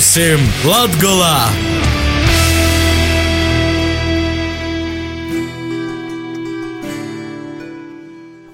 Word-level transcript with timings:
Būsim 0.00 0.40
Latgolā! 0.64 1.50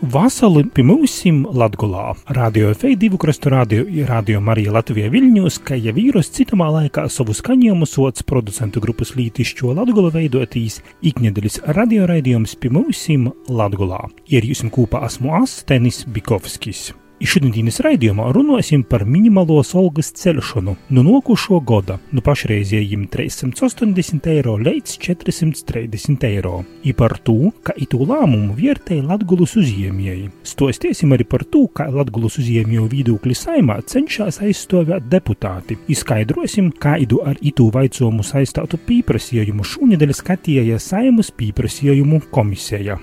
Vasali 0.02 0.64
pie 0.74 0.82
mums 0.82 1.14
Latvijā. 1.54 2.16
Radio 2.34 2.72
FE 2.74 2.96
divu 2.98 3.22
krastu 3.22 3.54
radio, 3.54 3.86
radio 4.10 4.42
Marija 4.42 4.74
Latvijā 4.74 5.06
Viļņos, 5.14 5.60
ka 5.62 5.78
ja 5.78 5.94
vīrus 5.94 6.34
citamā 6.34 6.66
laikā 6.80 7.06
savu 7.06 7.38
skaņojumu 7.38 7.86
sots 7.86 8.26
producentu 8.26 8.82
grupas 8.82 9.14
lītišķo 9.14 9.70
Latviju 9.78 10.10
veidotīs 10.18 10.82
iknedēļas 10.98 11.62
radioraidījums 11.78 12.58
pie 12.58 12.74
mums 12.74 13.06
Latvijā. 13.46 14.02
Ir 14.34 14.50
jūs 14.50 14.66
kopā 14.66 15.06
esmu 15.06 15.36
Astenis 15.44 16.08
Bikovskis. 16.10 16.88
Šodienas 17.16 17.78
raidījumā 17.80 18.26
runāsim 18.36 18.82
par 18.84 19.06
minimālo 19.08 19.62
algas 19.80 20.10
celšanu 20.20 20.74
no 20.92 21.04
nākošo 21.06 21.62
gada, 21.64 21.96
no 22.12 22.20
pašreizējiem 22.20 23.06
380 23.08 24.28
eiro 24.34 24.58
līdz 24.60 24.98
430 25.00 26.26
eiro, 26.28 26.58
un 26.60 26.96
par 26.98 27.16
to, 27.24 27.54
kā 27.64 27.72
itu 27.80 28.02
lēmumu 28.04 28.52
vērtēja 28.58 29.06
Latvijas 29.08 29.56
uzņēmēji. 29.62 30.28
Stostiesim 30.44 31.16
arī 31.16 31.24
par 31.24 31.46
to, 31.48 31.64
kā 31.72 31.88
Latvijas 31.88 32.36
uzņēmēju 32.42 32.86
viedokļi 32.92 33.40
saimā 33.40 33.80
cenšas 33.88 34.42
aizstāvēt 34.44 35.08
deputāti. 35.08 35.80
Izskaidrosim, 35.88 36.68
kā 36.76 36.98
idu 37.00 37.24
ar 37.24 37.40
itu 37.40 37.70
vaicojumu 37.72 38.26
saistātu 38.28 38.76
pieprasījumu 38.76 39.64
šūnedēļ 39.64 40.12
skatīja 40.20 40.76
saimas 40.84 41.32
pieprasījumu 41.32 42.26
komisija. 42.28 43.00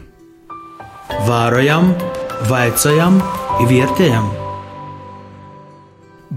Vārojam, 1.26 1.96
vaicājam! 2.50 3.22
vērtējam. 3.62 4.30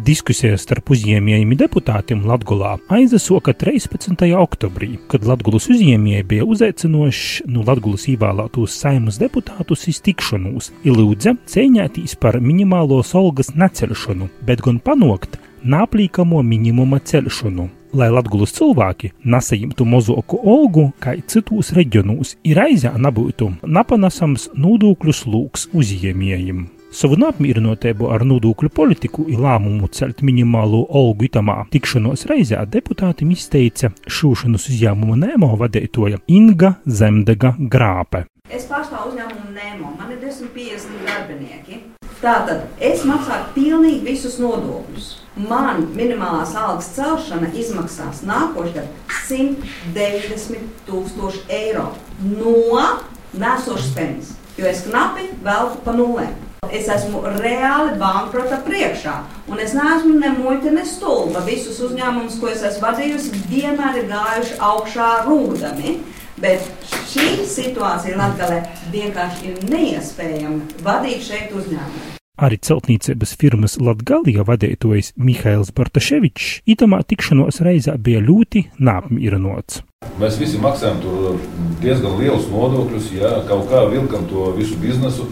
Diskusijas 0.07 0.67
starp 0.67 0.91
uzņēmējiem 0.93 1.55
deputātiem 1.57 2.27
Latvijā 2.29 2.75
aizasoka 2.93 3.55
13. 3.57 4.27
oktobrī, 4.37 4.99
kad 5.09 5.25
Latvijas 5.25 5.71
uzņēmēji 5.73 6.27
bija 6.29 6.45
uzaicinoši 6.45 7.47
no 7.49 7.65
Latvijas 7.67 8.05
ievēlētos 8.13 8.77
saimas 8.83 9.19
deputātus 9.23 9.87
iztikšanos, 9.95 10.71
ilūdza 10.85 11.39
cīņāties 11.49 12.19
par 12.21 12.39
minimālo 12.45 13.01
algas 13.01 13.55
neceļšanu, 13.57 14.29
bet 14.45 14.63
gan 14.67 14.79
panākt 14.85 15.41
nāplīkamo 15.65 16.45
minimuma 16.45 17.01
celšanu 17.01 17.71
lai 17.97 18.11
Latvijas 18.13 18.55
cilvēki 18.57 19.13
nesaņemtu 19.25 19.87
mazāku 19.89 20.41
algu 20.45 20.91
kā 21.03 21.17
citos 21.27 21.73
reģionos, 21.77 22.37
ir 22.45 22.61
aizjā 22.61 22.95
nebūtu 23.01 23.53
nepanesams 23.65 24.51
nodokļu 24.55 25.15
slūks 25.21 25.69
uzņēmējiem. 25.77 26.67
Savu 26.97 27.19
neapmierinotību 27.21 28.07
ar 28.09 28.23
nodokļu 28.25 28.71
politiku 28.73 29.27
un 29.27 29.43
lēmumu 29.45 29.91
celt 29.93 30.23
minimālo 30.25 30.85
algu 31.01 31.27
itamā 31.27 31.59
tikšanos 31.75 32.25
reizē 32.31 32.63
deputātim 32.73 33.35
izteica 33.35 33.91
šūšanas 34.07 34.69
uzņēmuma 34.71 35.19
Nemo 35.27 35.51
vadītoja 35.61 36.23
Inga 36.33 36.77
Zemdega 36.87 37.53
Grāpe. 37.59 38.25
Es 38.49 38.65
pārstāvu 38.71 39.13
uzņēmumu 39.13 39.53
Nemo, 39.59 39.93
man 39.99 40.15
ir 40.15 40.23
250 40.25 41.05
darbinieki. 41.11 41.83
Tātad 42.23 42.65
es 42.81 43.03
maksāju 43.05 43.51
pilnīgi 43.53 44.05
visus 44.07 44.39
nodokļus. 44.41 45.09
Man 45.37 45.83
minimālās 45.93 46.55
algas 46.57 46.89
celšana 46.97 47.51
izmaksās 47.53 48.23
nākošais 48.25 48.73
gads 48.79 49.19
190 49.27 50.63
tūkstoši 50.87 51.43
eiro 51.53 51.91
no 52.25 52.55
nesošas 53.37 53.93
peļņas, 53.99 54.33
jo 54.57 54.69
es 54.71 54.81
knapi 54.87 55.29
velku 55.45 55.83
pa 55.85 55.93
nulēm. 55.99 56.33
Es 56.73 56.89
esmu 56.91 57.21
reāli 57.37 57.99
bankrota 58.01 58.63
priekšā, 58.65 59.19
un 59.53 59.61
es 59.63 59.77
neesmu 59.77 60.17
ne 60.17 60.33
muļķa, 60.39 60.73
ne 60.73 60.87
stulba. 60.89 61.45
Visus 61.47 61.79
uzņēmumus, 61.85 62.41
ko 62.41 62.49
es 62.51 62.65
esmu 62.67 62.87
vadījusi, 62.89 63.43
vienmēr 63.51 64.01
ir 64.01 64.09
gājuši 64.11 64.57
augšā 64.71 65.11
rūdami. 65.29 65.99
Bet 66.37 66.67
šī 67.09 67.47
situācija 67.49 68.19
Latvijā 68.19 68.61
vienkārši 68.93 69.55
ir 69.55 69.65
neiespējama 69.71 70.85
vadīt 70.85 71.25
šeit 71.25 71.55
uzņēmumu. 71.57 72.13
Arī 72.37 72.59
celtniecības 72.61 73.31
firmas 73.41 73.79
Latvijas 73.81 74.45
vadītājs 74.45 75.15
Mihails 75.17 75.71
Bartaševičs 75.73 76.67
itamā 76.69 76.99
tikšanos 77.09 77.63
reizē 77.65 77.95
bija 77.97 78.21
ļoti 78.21 78.67
nāpmīrinots. 78.77 79.81
Mēs 80.21 80.37
visi 80.37 80.61
maksājam 80.61 81.01
diezgan 81.81 82.19
lielus 82.21 82.51
nodokļus, 82.53 83.09
ja 83.17 83.39
kaut 83.49 83.71
kā 83.73 83.87
vilkam 83.89 84.29
to 84.29 84.51
visu 84.59 84.77
biznesu. 84.83 85.31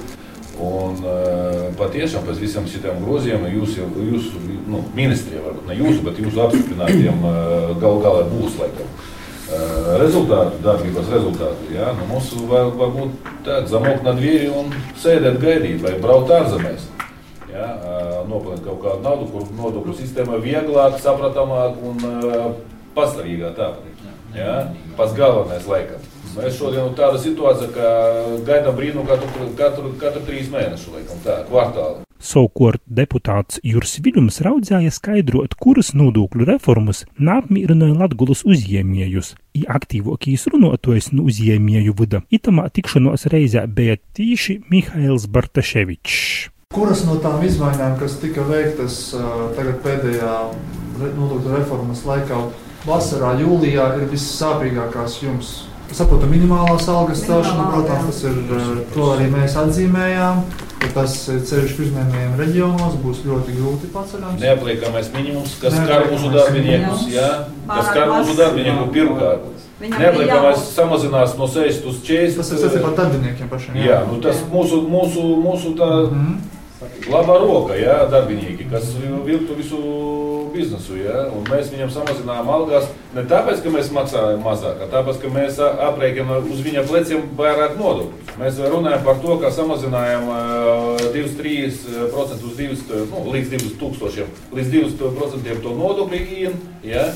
Un 0.64 1.00
uh, 1.02 1.66
patiešām 1.76 2.24
pēc 2.24 2.40
visiem 2.40 2.64
šiem 2.70 3.02
grozījumiem 3.02 3.56
jūs, 3.58 3.74
jūs 3.82 4.28
nu, 4.70 4.80
ministrija, 4.96 5.42
varbūt 5.44 5.66
ne 5.68 5.76
jūsu, 5.80 6.04
bet 6.06 6.20
jūsu 6.22 6.44
apstiprinātiem 6.46 7.26
uh, 7.26 7.74
gal 7.82 8.00
galā 8.00 8.22
būs 8.30 8.56
laikam. 8.62 8.88
Uh, 9.44 9.98
rezultātu, 10.00 10.56
darbības 10.64 11.10
rezultātu. 11.12 11.66
Ja? 11.74 11.90
Nu, 11.98 12.06
mums 12.08 12.30
var, 12.48 12.70
var 12.78 12.94
būt 12.94 13.26
tāds 13.44 13.74
zamok 13.74 14.00
na 14.06 14.14
dvieri 14.16 14.46
un 14.48 14.70
sēdēt 15.02 15.36
gaidīt 15.42 15.82
vai 15.84 15.98
braukt 16.00 16.32
ārzemēs. 16.32 16.86
Ja? 17.50 17.66
Uh, 17.76 18.14
nopelnīt 18.30 18.64
kaut 18.64 18.80
kādu 18.86 19.04
naudu, 19.04 19.28
kur 19.34 19.44
nodokļu 19.58 19.98
sistēma 19.98 20.40
vieglāk, 20.40 20.96
sapratamāk 21.04 21.76
un 21.84 22.00
uh, 22.08 22.46
pastāvīgāk. 22.96 23.60
Ja? 24.32 24.56
Pats 24.96 25.12
galvenais 25.18 25.68
laikam. 25.68 26.08
Mēs 26.38 26.56
šodien 26.56 26.88
ir 26.88 26.96
tāda 26.96 27.20
situācija, 27.20 27.68
ka 27.76 27.92
gaidām 28.48 28.80
brīnumu 28.80 29.04
katru, 29.12 29.52
katru, 29.60 29.92
katru 30.00 30.24
trīs 30.24 30.48
mēnešu 30.56 30.96
laikam, 30.96 31.20
tā, 31.26 31.42
kvartālu. 31.52 32.00
Savukārt 32.24 32.80
deputāts 32.88 33.58
Juris 33.60 33.98
Viļņums 34.00 34.40
raudzēja 34.46 34.92
skaidrot, 34.94 35.52
kuras 35.60 35.90
nodokļu 35.92 36.46
reformas 36.48 37.02
nāpmierināja 37.20 37.98
Latvijas 38.00 38.46
uzņēmējus. 38.48 39.34
I 39.60 39.66
aktīvākīs 39.68 40.46
runātājs 40.54 41.10
no 41.12 41.26
uzņēmēju 41.28 41.92
vada 41.98 42.22
itamā 42.32 42.70
tikšanos 42.72 43.28
reizē 43.34 43.66
bija 43.68 43.98
tīši 44.16 44.62
Mihails 44.72 45.28
Bartaševičs. 45.28 46.48
Kuras 46.74 47.04
no 47.04 47.18
tām 47.22 47.44
izmaiņām, 47.44 47.98
kas 48.00 48.16
tika 48.22 48.46
veiktas 48.48 49.02
tagad 49.58 49.84
pēdējā 49.84 50.32
nodokļu 51.04 51.52
reformas 51.58 52.02
laikā, 52.08 52.40
vasarā, 52.88 53.36
jūlijā, 53.44 53.90
ir 54.00 54.08
vissāpīgākās 54.16 55.20
jums? 55.26 55.54
Saprotu, 55.92 56.26
minimālās 56.26 56.88
algas 56.88 57.22
celšana, 57.26 57.66
protams, 57.70 58.06
tas 58.06 58.22
ir, 58.24 58.38
eh, 58.56 58.70
to 58.94 59.10
arī 59.14 59.28
mēs 59.30 59.56
atzīmējām. 59.60 60.44
Tas 60.94 61.12
ceļš 61.26 61.78
uzņēmējiem 61.80 62.34
reģionos 62.38 62.96
būs 63.00 63.22
ļoti 63.24 63.54
grūti 63.56 63.88
paceļams. 63.92 64.40
Neapliekamais 64.40 65.08
minimums, 65.14 65.54
kas 65.60 65.72
skar 65.72 66.04
mūsu 66.10 66.30
darbiniekus, 66.34 67.06
jā, 67.08 67.28
kas 67.66 67.88
skar 67.88 68.12
mūsu 68.12 68.36
darbinieku 68.36 68.90
pirmkārt. 68.92 69.48
Neapliekamais 69.80 70.60
samazinās 70.74 71.36
no 71.38 71.48
6 71.48 71.88
uz 71.88 72.02
40. 72.04 72.36
Tas 72.36 72.52
ir 72.52 72.60
saistībā 72.62 72.90
ar 72.92 72.98
darbiniekiem 73.00 73.48
pašiem. 73.48 73.78
Jā, 73.80 73.86
jā 73.90 74.00
nu 74.10 74.20
tas 74.20 74.44
mūsu, 74.52 74.82
mūsu, 74.88 75.24
mūsu 75.40 75.74
tā. 75.78 75.88
Mm 76.10 76.20
-hmm. 76.20 76.53
Labā 77.10 77.36
roka, 77.42 77.76
jā, 77.78 77.98
darbinieki, 78.10 78.66
kas 78.70 78.92
vilktu 78.98 79.56
visu 79.58 79.80
biznesu. 80.54 80.96
Un 81.34 81.44
mēs 81.50 81.70
viņam 81.72 81.90
samazinājām 81.92 82.50
algas 82.54 82.88
ne 83.14 83.24
tāpēc, 83.28 83.60
ka 83.64 83.72
mēs 83.74 83.90
maksājam 83.94 84.44
mazāk, 84.44 84.80
bet 84.82 84.92
tāpēc, 84.94 85.20
ka 85.22 85.32
mēs 85.34 85.60
aprēķinām 85.62 86.48
uz 86.54 86.62
viņa 86.64 86.86
pleciem 86.88 87.26
vairāk 87.38 87.76
nodokļu. 87.80 88.38
Mēs 88.40 88.58
runājam 88.62 89.04
par 89.06 89.20
to, 89.22 89.36
ka 89.42 89.52
samazinājām 89.54 90.30
uh, 90.30 91.04
2-3% 91.14 92.48
uz 92.48 92.56
2, 92.58 93.04
nu, 93.12 93.22
līdz 93.34 93.54
2000, 93.58 94.42
līdz 94.54 94.74
2% 94.98 95.62
to 95.62 95.78
nodokļu. 95.78 96.58
Ja? 96.86 97.08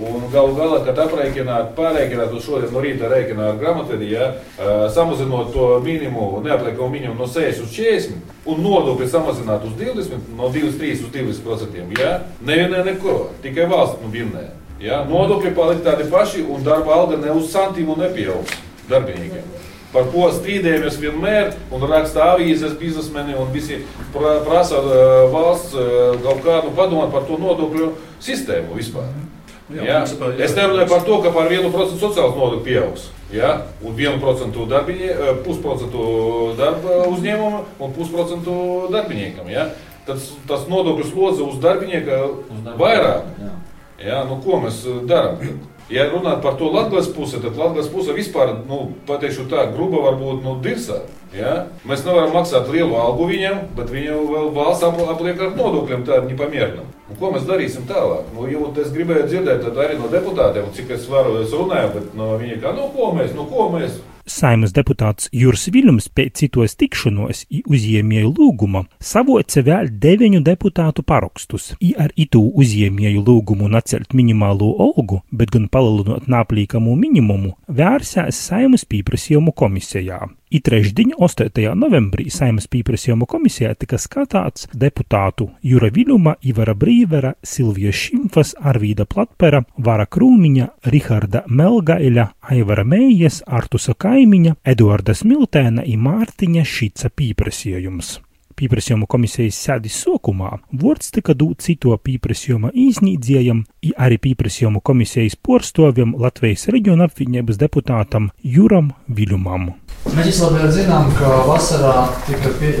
Un 0.00 0.22
galu 0.32 0.54
galā, 0.56 0.78
kad 0.86 0.96
aprēķināt, 1.04 1.74
pārreikināt 1.76 2.30
uz 2.32 2.46
šodien 2.46 2.70
no 2.72 2.80
rīta 2.80 3.10
rēķinā 3.12 3.50
ar 3.50 3.58
grāmatvedī, 3.60 4.06
ja, 4.14 4.30
samazinot 4.94 5.50
to 5.52 5.66
minimumu, 5.84 6.40
neapliekamo 6.46 6.88
minimumu 6.88 7.26
no 7.26 7.28
6 7.28 7.60
uz 7.60 7.74
40 7.76 8.48
un 8.48 8.62
nodokli 8.64 9.04
samazināt 9.12 9.66
uz 9.68 9.74
20, 9.76 10.30
no 10.38 10.48
23 10.48 10.94
uz 10.96 11.10
20 11.12 11.44
procentiem, 11.44 11.90
ja, 12.00 12.14
nevienē 12.40 12.80
neko, 12.86 13.18
tikai 13.44 13.66
valsts 13.68 14.00
nu 14.00 14.08
vinnē. 14.14 14.46
Ja, 14.80 15.02
nodokļi 15.06 15.52
palika 15.54 15.90
tādi 15.90 16.08
paši 16.10 16.40
un 16.48 16.64
darba 16.64 16.96
alga 16.96 17.20
ne 17.20 17.34
uz 17.36 17.52
santīmu 17.52 17.98
nepieaugs 18.00 18.56
darbiniekiem. 18.88 19.44
Par 19.92 20.08
ko 20.08 20.30
strīdējamies 20.32 20.96
vienmēr, 21.02 21.52
un 21.68 21.84
raksta 21.84 22.30
avīzes, 22.32 22.78
biznesmeni 22.80 23.36
un 23.36 23.52
visi 23.52 23.82
prasa 24.16 24.80
valsts 25.34 25.76
kaut 26.24 26.40
kādu 26.48 26.72
padomu 26.80 27.12
par 27.12 27.28
to 27.28 27.36
nodokļu 27.36 27.92
sistēmu 28.24 28.80
vispār. 28.80 29.12
Jā, 29.72 29.84
jā. 29.86 29.98
Principā, 30.02 30.30
jā. 30.32 30.44
Es 30.46 30.54
nerunāju 30.56 30.88
par 30.90 31.04
to, 31.06 31.18
ka 31.24 31.32
par 31.34 31.50
1% 31.52 31.98
sociālās 32.00 32.36
nodokļu 32.36 32.64
pieaugs. 32.66 33.08
Ja? 33.32 33.52
Un 33.84 33.96
1% 33.96 34.66
darbiņie, 34.68 35.10
eh, 35.10 35.32
pusprocentu 35.46 36.06
darba 36.58 37.02
uzņēmumu 37.08 37.62
un 37.80 37.96
pusprocentu 37.96 38.54
darbiniekam. 38.92 39.48
Ja? 39.50 39.70
Tas, 40.06 40.32
tas 40.48 40.66
nodokļu 40.68 41.08
slodze 41.08 41.46
uz 41.46 41.60
darbinieka 41.62 42.24
uz 42.26 42.64
darba, 42.64 42.78
vairāk. 42.84 43.30
Jā. 43.40 43.52
Jā, 44.02 44.24
nu, 44.26 44.40
ko 44.42 44.58
mēs 44.64 44.82
eh, 44.90 45.02
darām? 45.08 45.38
Ja 45.90 46.06
runāt 46.10 46.42
par 46.44 46.54
to 46.60 46.70
Latvijas 46.72 47.10
pusi, 47.12 47.40
tad 47.42 47.58
Latvijas 47.58 47.90
puse 47.92 48.14
vispār, 48.16 48.54
nu, 48.68 48.92
pateikšu 49.08 49.48
tā, 49.50 49.66
gruba 49.74 50.04
varbūt 50.06 50.44
nu, 50.44 50.54
dirsā. 50.62 51.02
Ja? 51.32 51.66
Mēs 51.88 52.04
nevaram 52.04 52.34
maksāt 52.36 52.68
lielu 52.72 52.94
algu 53.00 53.26
viņam, 53.30 53.62
bet 53.76 53.90
viņu 53.92 54.18
vēl 54.28 54.50
valsts 54.56 54.84
apliek 54.84 55.40
ar 55.40 55.54
nodokļiem 55.56 56.04
tādu 56.08 56.30
nepamierinu. 56.30 56.84
Un 57.10 57.18
ko 57.18 57.32
mēs 57.34 57.48
darīsim 57.48 57.86
tālāk? 57.88 58.28
Nu, 58.36 58.46
jau 58.52 58.68
es 58.82 58.92
gribēju 58.92 59.28
dzirdēt 59.28 59.66
arī 59.72 59.98
no 59.98 60.08
deputātiem, 60.12 60.70
cik 60.76 60.94
es 60.96 61.08
varu, 61.10 61.38
es 61.42 61.52
runāju, 61.56 61.94
bet 61.96 62.16
no 62.16 62.34
viņi 62.40 62.60
kā, 62.62 62.74
nu 62.76 62.88
ko 62.94 63.10
mēs, 63.16 63.34
nu 63.36 63.48
ko 63.50 63.68
mēs. 63.74 63.98
Saimas 64.26 64.74
deputāts 64.76 65.28
Juris 65.34 65.68
Viļņums 65.72 66.08
pēc 66.16 66.42
citos 66.42 66.76
tikšanos 66.80 67.44
uzņēmēju 67.62 68.32
lūguma 68.36 68.84
savoca 69.02 69.62
vēl 69.66 69.90
deviņu 70.02 70.42
deputātu 70.46 71.04
parakstus. 71.06 71.72
I 71.80 71.94
ar 71.98 72.12
itu 72.16 72.42
uzņēmēju 72.42 73.24
lūgumu 73.26 73.70
nacelt 73.72 74.14
minimālo 74.14 74.72
algu, 74.86 75.22
bet 75.32 75.54
gan 75.54 75.68
palielinot 75.72 76.28
nāplīkamu 76.30 76.94
minimumu, 76.98 77.56
vērsās 77.68 78.38
Saimas 78.48 78.86
pieprasījumu 78.88 79.54
komisijā. 79.56 80.26
I 80.52 80.58
trešdiņa, 80.60 81.16
8. 81.16 81.62
novembrī, 81.80 82.26
Saimas 82.28 82.66
pieprasījuma 82.68 83.24
komisijā 83.24 83.70
tika 83.80 83.96
skatāts 83.96 84.66
deputātu 84.76 85.46
Jura 85.64 85.88
Viļuma, 85.94 86.34
Ivara 86.44 86.74
Brīvera, 86.76 87.30
Silvija 87.40 87.92
Šimfas, 87.96 88.52
Arvīda 88.60 89.06
Platpera, 89.08 89.62
Vara 89.80 90.04
Krūmiņa, 90.04 90.66
Riharda 90.92 91.46
Melgaļa, 91.48 92.26
Aivara 92.52 92.84
Mējas, 92.84 93.40
Artusa 93.48 93.96
Kaimiņa, 93.96 94.58
Eduarda 94.74 95.16
Smiltēna 95.16 95.86
un 95.88 96.04
Mārtiņa 96.04 96.66
Šica 96.68 97.08
pieprasījums. 97.16 98.18
Pieprasījuma 98.56 99.08
komisijas 99.10 99.58
sēdes 99.64 99.96
sokumā 100.04 100.50
vārds 100.82 101.12
tika 101.14 101.34
dots 101.38 101.66
cito 101.66 101.94
pieprasījuma 101.96 102.72
iznīdzējam, 102.74 103.64
arī 103.96 104.18
pieprasījuma 104.26 104.82
komisijas 104.84 105.36
porstovim 105.36 106.14
Latvijas 106.20 106.68
reģiona 106.72 107.08
apvienības 107.10 107.60
deputātam 107.60 108.30
Juram 108.42 108.92
Viļumam. 109.08 109.70
Mēs 110.16 110.40
labi 110.42 110.70
zinām, 110.74 111.12
ka 111.18 111.42
vasarā 111.48 112.08
tika 112.26 112.50
pie, 112.60 112.72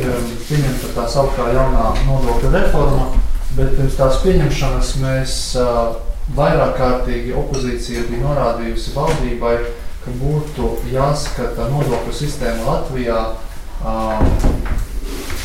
pieņemta 0.48 0.94
tā 0.96 1.04
sauktā 1.10 1.52
jaunā 1.54 1.92
nodokļu 2.06 2.50
reforma, 2.56 3.10
bet 3.56 3.76
pirms 3.76 3.98
tās 4.00 4.18
pieņemšanas 4.24 4.96
mēs 5.02 5.36
uh, 5.60 5.94
vairāk 6.36 6.76
kārtīgi 6.78 7.34
opozīcija 7.38 8.06
bija 8.10 8.24
norādījusi 8.26 8.94
valdībai, 8.96 9.56
ka 10.02 10.14
būtu 10.18 10.70
jāskata 10.92 11.68
nodokļu 11.70 12.14
sistēma 12.16 12.66
Latvijā, 12.66 13.20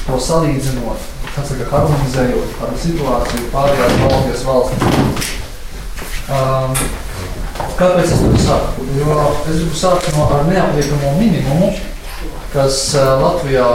to 0.05 0.21
salīdzinot, 0.27 1.09
tas 1.33 1.51
ir 1.55 1.65
harmonizējot 1.71 2.63
ar 2.67 2.77
situāciju 2.83 3.51
pārējās 3.55 3.99
Baltijas 4.05 4.47
valstīs. 4.47 5.35
Um, 6.27 6.79
Kāpēc 7.77 8.09
es 8.09 8.21
to 8.23 8.39
saku? 8.41 8.85
Jo 8.97 9.15
es 9.21 9.59
gribu 9.59 9.77
sākt 9.77 10.09
no 10.15 10.25
ar 10.33 10.47
neapliekamo 10.49 11.13
minimumu, 11.19 11.69
kas 12.53 12.79
Latvijā 12.95 13.67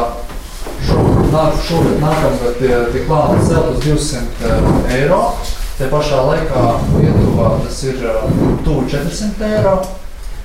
šogad, 0.89 1.59
šogad 1.69 1.99
nākamgad 2.03 2.59
tiek 2.59 3.07
plānots 3.07 3.51
celt 3.51 3.71
uz 3.77 3.83
200 3.87 4.97
eiro. 4.99 5.23
Te 5.79 5.89
pašā 5.91 6.19
laikā 6.29 6.65
Lietuvā 6.97 7.53
tas 7.63 7.83
ir 7.89 8.03
tuvu 8.67 8.89
400 8.91 9.53
eiro 9.57 9.77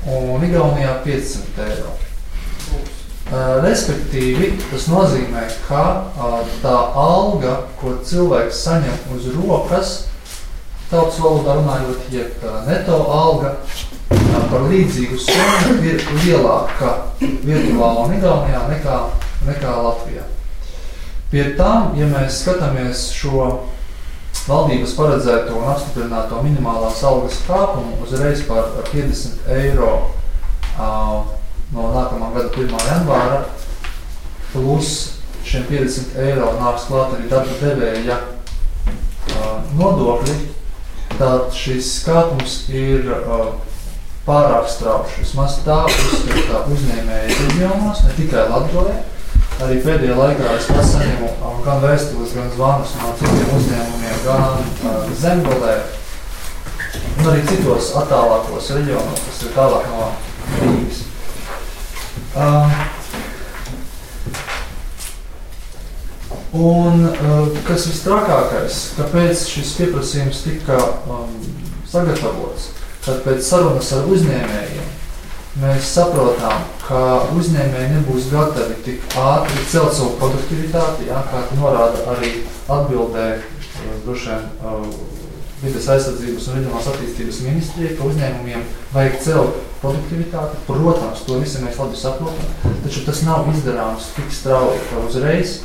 un 0.05 0.45
Igaunijā 0.45 0.99
500 1.05 1.65
eiro. 1.71 1.97
Respektīvi, 3.27 4.53
tas 4.69 4.85
nozīmē, 4.87 5.41
ka 5.67 5.83
tā 6.61 6.75
alga, 6.95 7.57
ko 7.79 7.97
cilvēks 8.07 8.61
saņem 8.63 9.17
uz 9.17 9.27
rokas, 9.35 9.95
tautas 10.87 11.19
valodā 11.19 11.57
runājot, 11.57 12.07
jeb 12.13 12.45
neto 12.69 13.01
alga 13.11 13.57
par 14.47 14.63
līdzīgu 14.71 15.19
summu 15.19 15.75
ir 15.83 16.03
lielāka 16.23 16.93
Lietuvā 17.19 17.89
un 18.05 18.15
Igaunijā 18.15 18.63
nekā, 18.71 18.99
nekā 19.49 19.75
Latvijā. 19.83 20.23
Pie 21.27 21.49
tam, 21.59 21.91
ja 21.99 22.07
mēs 22.07 22.39
skatāmies 22.45 23.09
šo 23.11 23.49
valdības 24.47 24.93
paredzēto 24.95 25.57
un 25.59 25.67
apstiprināto 25.73 26.39
minimālās 26.45 27.03
algas 27.03 27.41
kāpumu 27.43 27.99
uzreiz 28.05 28.45
par 28.47 28.71
50 28.93 29.49
eiro 29.57 29.91
uh, 30.79 31.35
no 31.75 31.91
nākamā 31.95 32.33
gada 32.35 32.51
1. 32.53 32.75
janvāra, 32.91 33.39
plus 34.51 34.93
šiem 35.47 35.65
50 35.69 36.19
eiro 36.27 36.53
nāks 36.61 36.87
klāt 36.89 37.15
arī 37.17 37.31
darba 37.31 37.57
devēja 37.63 38.21
uh, 38.21 39.57
nodokļi, 39.79 40.37
Tātad 41.17 41.55
šis 41.57 41.87
kāpums 42.05 42.67
ir 42.69 43.07
uh, 43.09 43.47
pārāk 44.27 44.67
strauši. 44.69 45.23
Vismaz 45.23 45.55
tā 45.65 45.79
uzskata 45.89 46.59
uzņēmēji 46.69 47.37
reģionos, 47.39 48.03
ne 48.05 48.17
tikai 48.19 48.43
Latvijā. 48.51 48.99
Arī 49.65 49.79
pēdējā 49.81 50.13
laikā 50.19 50.51
es 50.59 50.67
saņēmu 50.69 51.31
uh, 51.31 51.55
gan 51.65 51.81
vēstules, 51.81 52.35
gan 52.37 52.51
zvanus 52.53 52.93
no 52.99 53.15
citiem 53.17 53.49
uzņēmumiem, 53.57 54.19
gan 54.27 54.61
uh, 54.61 55.09
Zemgolē, 55.17 55.73
un 57.15 57.31
arī 57.31 57.41
citos 57.49 57.89
attālākos 58.03 58.69
reģionos, 58.77 59.25
kas 59.25 59.41
ir 59.47 59.57
tālāk 59.57 59.89
no 59.95 60.11
Rīgas. 60.59 61.01
Uh, 62.35 62.87
Un 66.57 67.03
uh, 67.03 67.47
kas 67.67 67.85
ir 67.91 67.97
trakākais, 68.01 68.77
kāpēc 68.95 69.41
šis 69.51 69.73
pieprasījums 69.77 70.39
tika 70.45 70.77
um, 71.11 71.33
sagatavots? 71.91 72.69
Tad 73.03 73.19
pēc 73.25 73.43
sarunas 73.43 73.91
ar 73.93 74.07
uzņēmējiem 74.07 74.87
mēs 75.61 75.91
saprotam, 75.91 76.63
ka 76.85 77.01
uzņēmēji 77.35 77.91
nebūs 77.97 78.29
gatavi 78.31 78.79
tik 78.85 79.05
ātri 79.19 79.67
celt 79.69 79.93
savu 79.97 80.15
produktivitāti, 80.21 81.09
jā, 81.11 81.19
kā 81.27 81.43
norāda 81.59 82.05
arī 82.15 82.31
atbildē 82.65 83.27
uh, 83.37 83.93
droši 84.07 84.31
vien 84.31 84.49
uh, 85.57 85.63
vides 85.63 85.87
aizsardzības 85.89 86.47
un 86.49 86.59
reģionālās 86.59 86.89
attīstības 86.91 87.39
ministrija, 87.47 87.95
ka 87.97 88.09
uzņēmumiem 88.11 88.65
vajag 88.93 89.15
celt 89.25 89.61
produktivitāti. 89.81 90.59
Protams, 90.67 91.23
to 91.25 91.39
visi 91.41 91.63
mēs 91.63 91.79
labi 91.81 91.97
saprotam, 91.97 92.75
taču 92.83 93.05
tas 93.07 93.23
nav 93.25 93.49
izdarāms 93.53 94.11
tik 94.17 94.29
strauji, 94.33 94.83
ka 94.91 95.05
uzreiz 95.07 95.59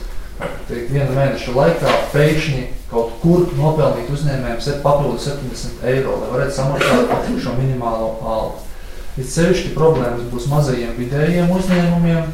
teikt, 0.68 0.88
viena 0.90 1.10
mēneša 1.12 1.54
laikā 1.54 1.96
pēkšņi 2.14 2.62
kaut 2.92 3.18
kur 3.22 3.44
nopelnīt 3.58 4.08
uzņēmējiem 4.12 4.80
papildus 4.84 5.28
70 5.28 5.84
eiro, 5.92 6.16
lai 6.22 6.30
varētu 6.32 6.56
samaksāt 6.56 7.28
šo 7.44 7.56
minimālo 7.58 8.14
algu. 8.24 8.64
Ir 9.20 9.28
sevišķi 9.28 9.74
problēmas 9.76 10.24
būs 10.32 10.48
mazajiem 10.48 10.96
vidējiem 10.96 11.52
uzņēmumiem. 11.52 12.32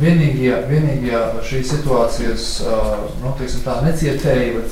Vienīgie, 0.00 0.54
vienīgie 0.70 1.18
šīs 1.44 1.68
situācijas 1.74 2.46
nu, 3.20 3.34
tā, 3.36 3.74
necietēji, 3.84 4.54
vai 4.56 4.62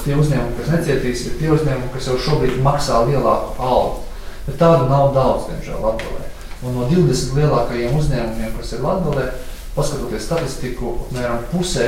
tie 0.00 0.16
uzņēmumi, 0.16 0.56
kas 0.56 0.70
necietīs, 0.72 1.26
ir 1.28 1.34
tie 1.42 1.50
uzņēmumi, 1.52 1.90
kas 1.92 2.08
jau 2.08 2.16
šobrīd 2.28 2.62
maksā 2.64 3.02
lielāku 3.10 3.52
algu. 3.60 4.00
Bet 4.46 4.56
tādu 4.62 4.88
nav 4.88 5.12
daudz, 5.12 5.50
diemžēl, 5.50 5.82
Latvijā. 5.84 6.30
Un 6.62 6.78
no 6.78 6.86
20 6.88 7.36
lielākajiem 7.36 7.98
uzņēmumiem, 8.00 8.54
kas 8.56 8.72
ir 8.72 8.86
Latvijā, 8.86 9.28
Paskatoties 9.72 10.26
statistiku, 10.26 10.90
apmēram 11.06 11.46
pusē 11.48 11.86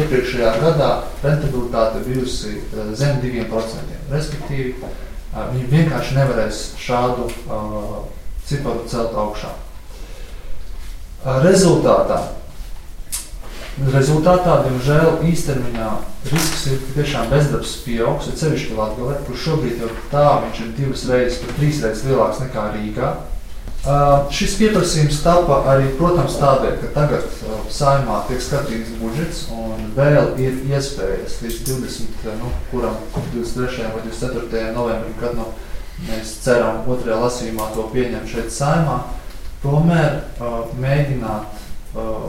iepriekšējā 0.00 0.54
gadā 0.62 0.86
rentabilitāte 1.20 2.00
bijusi 2.06 2.54
zem 2.96 3.18
2%. 3.20 3.98
Respektīvi, 4.08 4.72
viņi 5.34 5.68
vienkārši 5.68 6.16
nevarēs 6.16 6.62
šādu 6.80 7.28
uh, 7.28 7.98
ciparu 8.48 8.88
celt 8.88 9.12
augšā. 9.20 9.52
Uh, 11.26 11.40
rezultātā, 11.42 12.20
rezultātā, 13.90 14.60
diemžēl, 14.62 15.24
īstermiņā 15.26 15.88
risks 16.30 16.60
ir 16.70 16.84
tiešām 16.94 17.32
bezdarbs 17.32 17.72
pieaugs, 17.82 18.28
ir 18.30 18.36
sevišķi 18.38 18.76
Latgalē, 18.76 19.16
kur 19.26 19.40
šobrīd 19.42 19.82
jau 19.82 19.88
tā 20.12 20.26
viņš 20.44 20.60
ir 20.62 20.68
divas 20.76 21.02
reizes, 21.10 21.40
pat 21.42 21.58
trīs 21.58 21.80
reizes 21.82 22.04
lielāks 22.06 22.44
nekā 22.44 22.68
Rīgā. 22.76 23.10
Uh, 23.86 24.30
šis 24.38 24.54
pieprasījums 24.60 25.18
tapa 25.26 25.58
arī, 25.72 25.90
protams, 25.98 26.38
tādēļ, 26.38 26.78
ka 26.84 26.92
tagad 26.94 27.26
uh, 27.26 27.58
saimā 27.74 28.22
tiek 28.30 28.46
skatīts 28.46 28.94
budžets 29.02 29.44
un 29.50 29.90
vēl 29.98 30.32
ir 30.38 30.62
iespējas 30.70 31.40
līdz 31.42 31.60
20, 31.72 32.32
nu, 32.38 32.54
kuram 32.70 33.02
23. 33.34 33.90
vai 33.98 34.06
24. 34.06 34.64
novembrim, 34.78 35.18
kad 35.18 35.34
nu, 35.34 35.50
mēs 36.06 36.38
ceram 36.46 36.86
otrajā 36.86 37.18
lasījumā 37.26 37.72
to 37.74 37.90
pieņemt 37.90 38.30
šeit 38.30 38.54
saimā, 38.54 39.02
tomēr 39.66 40.20
uh, 40.38 40.62
mēģināt 40.82 41.58
uh, 41.98 42.28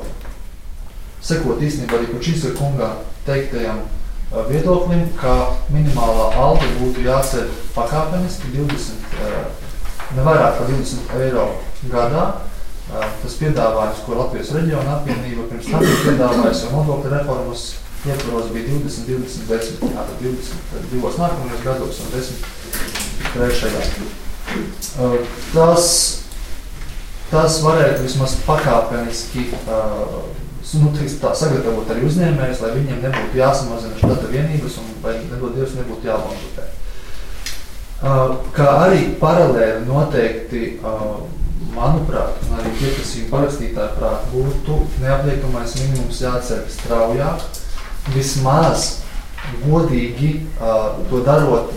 sekot 1.21 1.61
īstenībā 1.61 1.99
arī 1.99 2.09
Kučinska 2.11 2.55
kungā 2.57 2.89
teiktajam 3.27 3.83
uh, 3.83 4.43
viedoklim, 4.49 5.05
ka 5.19 5.37
minimālā 5.73 6.31
alga 6.33 6.67
būtu 6.81 7.05
jāceļ 7.05 7.49
pakāpeniski 7.75 8.53
20 8.57 9.17
uh, 9.21 9.65
ne 10.15 10.27
vairāk 10.27 10.59
par 10.59 10.69
20 10.71 11.17
eiro 11.21 11.49
gadā. 11.91 12.27
Tas 12.87 13.33
piedāvājums, 13.35 13.97
ko 14.05 14.15
Latvijas 14.15 14.53
reģiona 14.55 14.93
apvienība 14.95 15.49
pirms 15.49 15.65
tam 15.67 15.81
bija 15.83 15.97
piedāvājusi, 16.05 16.69
un 16.69 16.77
nodokļu 16.77 17.09
reformas 17.11 17.63
ietvaros 18.07 18.53
bija 18.53 18.69
20, 18.69 19.09
20, 19.09 19.49
10, 19.49 19.81
tātad 19.91 20.21
20 20.23 20.87
divos 20.93 21.17
nākamajos 21.19 21.65
gados 21.65 21.99
un 22.05 22.13
10 22.13 22.47
trešajā. 23.33 23.83
Uh, 25.03 25.17
tas, 25.51 25.89
tas 27.31 27.59
varētu 27.63 28.05
vismaz 28.05 28.35
pakāpeniski 28.47 29.47
uh, 29.67 30.19
nu, 30.81 30.91
tā, 30.95 31.31
sagatavot 31.37 31.89
arī 31.91 32.05
uzņēmējus, 32.07 32.61
lai 32.63 32.73
viņiem 32.75 33.01
nebūtu 33.05 33.39
jāsamazina 33.39 33.99
štata 33.99 34.31
vienības 34.31 34.77
un 34.81 34.91
vai 35.03 35.15
nebūtu, 35.21 35.67
nebūtu 35.79 36.09
jābankrotē. 36.09 36.67
Uh, 37.97 38.37
kā 38.53 38.67
arī 38.85 39.07
paralēli 39.21 39.87
noteikti, 39.87 40.63
uh, 40.85 41.23
manuprāt, 41.73 42.37
un 42.45 42.59
arī 42.59 42.73
pieprasījuma 42.77 43.31
parakstītāja 43.33 43.95
prāt, 43.97 44.27
būtu 44.33 44.77
neapliekamais 45.01 45.75
minimums 45.81 46.21
jāceļ 46.21 46.63
straujāk, 46.73 47.43
vismaz 48.13 48.87
godīgi 49.65 50.33
uh, 50.59 50.97
to 51.09 51.23
darot 51.25 51.73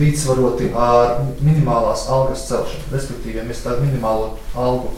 līdzsvaroti 0.00 0.70
ar 0.76 1.20
minimālās 1.40 2.06
algas 2.12 2.46
celšanu. 2.48 2.90
Respektīvi, 2.92 3.38
ja 3.40 3.46
mēs 3.46 3.64
tādu 3.64 3.86
minimālo 3.86 4.34
algu 4.54 4.92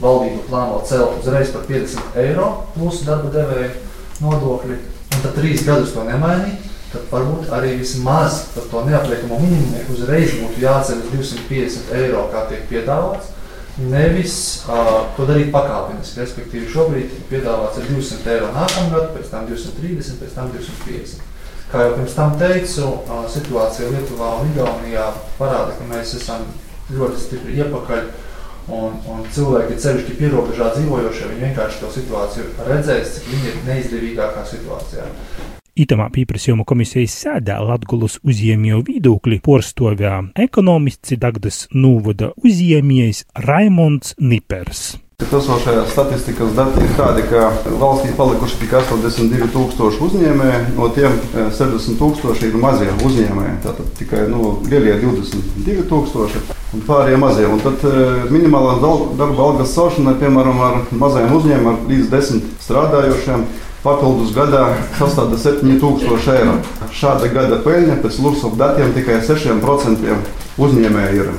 valdība 0.00 0.42
plāno 0.48 0.80
celt 0.88 1.20
uzreiz 1.20 1.52
par 1.54 1.64
50 1.68 2.18
eiro 2.20 2.48
mūsu 2.76 3.06
darba 3.06 3.30
devēja 3.32 3.70
nodokļi, 4.20 4.76
un 5.14 5.24
tad 5.24 5.32
trīs 5.38 5.64
gadus 5.64 5.94
to 5.94 6.04
nemainīt, 6.04 6.66
tad 6.92 7.06
varbūt 7.12 7.52
arī 7.56 7.76
vismaz 7.80 8.42
par 8.54 8.68
to 8.72 8.84
neapliekamo 8.88 9.40
minimumu 9.40 9.84
uzreiz 9.94 10.36
būtu 10.42 10.64
jāceļ 10.64 11.04
uz 11.04 11.12
250 11.14 11.94
eiro, 12.02 12.26
kā 12.32 12.46
tiek 12.50 12.66
piedāvāts. 12.72 13.36
Nevis 13.80 14.34
uh, 14.68 15.06
to 15.16 15.24
darīt 15.24 15.48
pakāpeniski. 15.54 16.20
Respektīvi, 16.20 16.68
šobrīd 16.68 17.14
piedāvāts 17.30 17.80
ir 17.80 17.86
200 17.94 18.34
eiro 18.34 18.50
nākamgad, 18.52 19.12
pēc 19.14 19.30
tam 19.32 19.46
230, 19.48 20.18
pēc 20.20 20.34
tam 20.36 20.50
250. 20.52 21.29
Kā 21.70 21.84
jau 21.86 21.92
pirms 21.98 22.16
tam 22.16 22.34
teicu, 22.40 22.88
situācija 23.30 23.92
Lietuvā 23.92 24.32
un 24.40 24.50
Igaunijā 24.50 25.06
parāda, 25.38 25.76
ka 25.78 25.86
mēs 25.92 26.16
esam 26.18 26.48
ļoti 26.90 27.22
stipri 27.22 27.60
iepakaļ 27.62 28.08
Un, 28.70 28.98
un 29.10 29.24
cilvēki, 29.34 29.78
ceļšķi 29.82 30.16
pierobežā 30.18 30.68
dzīvojošie, 30.76 31.30
viņi 31.32 31.46
vienkārši 31.48 31.80
to 31.80 31.88
situāciju 31.94 32.50
redzēs, 32.68 33.16
cik 33.16 33.30
viņi 33.32 33.50
ir 33.50 33.56
neizdevīgākā 33.66 34.44
situācijā. 34.46 35.06
Itamā 35.80 36.10
pieprasījuma 36.14 36.66
komisijas 36.68 37.16
sēdā 37.24 37.56
Latgulas 37.64 38.18
uzņēmēju 38.26 38.82
viedokļi 38.86 39.40
porstovjā 39.46 40.16
ekonomists 40.44 41.16
Dagdas 41.18 41.64
Nūvada 41.74 42.34
uzņēmējs 42.38 43.24
Raimonds 43.46 44.14
Nipers. 44.20 44.90
Esošajā 45.20 45.82
statistikas 45.92 46.54
dati 46.56 46.80
ir 46.80 46.92
tādi, 46.96 47.22
ka 47.28 47.50
valstī 47.78 48.08
palikuši 48.16 48.56
tikai 48.62 48.80
82,000 48.88 50.00
uzņēmēji, 50.06 50.60
no 50.78 50.88
tiem 50.96 51.18
60,000 51.36 52.32
eh, 52.32 52.46
ir 52.48 52.56
mazie 52.58 52.88
uzņēmēji. 53.04 53.58
Tātad 53.62 53.90
tikai 53.98 54.24
nu, 54.32 54.56
lielie 54.66 54.96
22,000 55.02 56.54
un 56.74 56.84
pārējie 56.88 57.18
mazie. 57.20 57.44
Un 57.52 57.60
tad 57.62 57.84
eh, 57.86 58.24
minimālā 58.32 58.78
darba 58.80 59.44
algas 59.50 59.74
celšana, 59.76 60.16
piemēram, 60.22 60.62
ar 60.66 60.80
mazajiem 60.90 61.36
uzņēmumiem, 61.36 61.68
ar 61.68 61.84
līdz 61.92 62.08
10 62.16 62.48
strādājošiem. 62.64 63.44
Papildus 63.84 64.34
gadā 64.36 64.64
sastāvda 64.98 65.38
7000 65.40 66.32
eiro. 66.34 66.56
Šāda 66.92 67.30
gada 67.32 67.60
peļņa 67.64 68.00
pēc 68.02 68.18
Luksovas 68.24 68.58
datiem 68.60 68.90
tikai 68.96 69.20
6% 69.24 70.16
uzņēmēji 70.60 71.22
ir. 71.22 71.30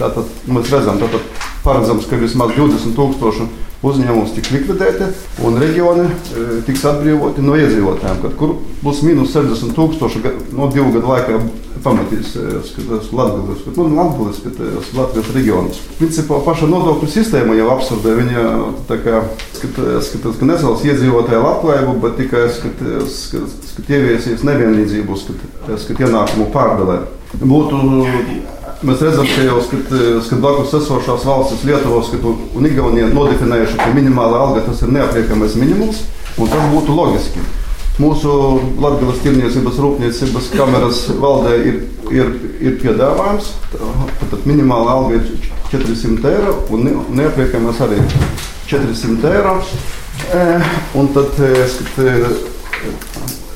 Tātad 0.00 0.32
mēs 0.50 0.72
redzam, 0.72 0.98
ka 0.98 1.20
paredzams, 1.66 2.08
ka 2.08 2.18
vismaz 2.20 2.54
20,000 2.56 3.64
uzņēmumus 3.84 4.32
tiks 4.36 4.52
likvidēti 4.54 5.10
un 5.44 5.58
reģioni 5.60 6.06
e, 6.06 6.44
tiks 6.66 6.84
atbrīvoti 6.88 7.44
no 7.44 7.58
iedzīvotājiem, 7.60 8.22
kad 8.22 8.34
kur 8.40 8.56
plus 8.80 9.02
mīnus 9.04 9.34
60,000 9.36 10.56
no 10.56 10.70
divu 10.72 10.94
gadu 10.94 11.10
laikā 11.10 11.40
pamatīs 11.84 12.32
e, 12.40 12.46
Latvijas, 13.12 13.66
nu, 13.76 13.88
Latvijas, 13.98 14.40
e, 14.48 14.70
Latvijas 14.96 15.30
reģionus. 15.36 15.82
Principā 16.00 16.40
paša 16.46 16.70
nodokļu 16.72 17.10
sistēma 17.12 17.58
jau 17.58 17.68
absurdē. 17.76 18.16
Viņa 18.22 18.46
skatās, 19.60 20.40
ka 20.40 20.48
nesals 20.48 20.86
iedzīvotāju 20.88 21.44
labklājību, 21.44 21.96
bet 22.06 22.18
tikai 22.22 22.46
skatās, 22.56 23.22
ka 23.76 23.86
ieviesīs 23.92 24.46
nevienlīdzību, 24.46 25.22
skat 25.76 26.04
ienākumu 26.08 26.50
pārdalē. 26.54 27.02
Būtu 27.36 27.84
Mēs 28.84 29.00
redzam, 29.00 29.24
ka 29.24 29.44
jau 29.46 29.60
skat, 29.64 29.92
skat 30.26 30.40
blakus 30.42 30.74
esošās 30.76 31.22
valstis, 31.24 31.62
Lietuvas 31.64 32.10
un 32.20 32.66
Igaunija 32.68 33.08
nodefinējuši, 33.08 33.78
ka 33.80 33.92
minimāla 33.96 34.42
alga 34.44 34.66
tas 34.66 34.82
ir 34.84 34.92
neapliekamais 34.92 35.56
minimums, 35.56 36.02
un 36.36 36.50
tas 36.52 36.66
būtu 36.74 36.96
loģiski. 36.96 37.44
Mūsu 37.96 38.32
Latvijas 38.84 39.22
tirniecības 39.24 39.78
rūpniecības 39.80 40.50
kameras 40.52 40.98
valdē 41.16 41.54
ir, 41.70 41.78
ir, 42.12 42.34
ir 42.60 42.76
piedāvājums, 42.82 43.54
tad 43.72 44.44
minimāla 44.44 44.98
alga 44.98 45.22
ir 45.22 45.30
400 45.72 46.34
eiro 46.34 46.58
un 46.76 46.84
neapliekamais 47.16 47.80
arī 47.86 48.02
400 48.68 49.32
eiro. 49.32 49.56
E, 50.36 50.44
un 51.00 51.08
tad, 51.16 51.32
skat, 51.72 51.96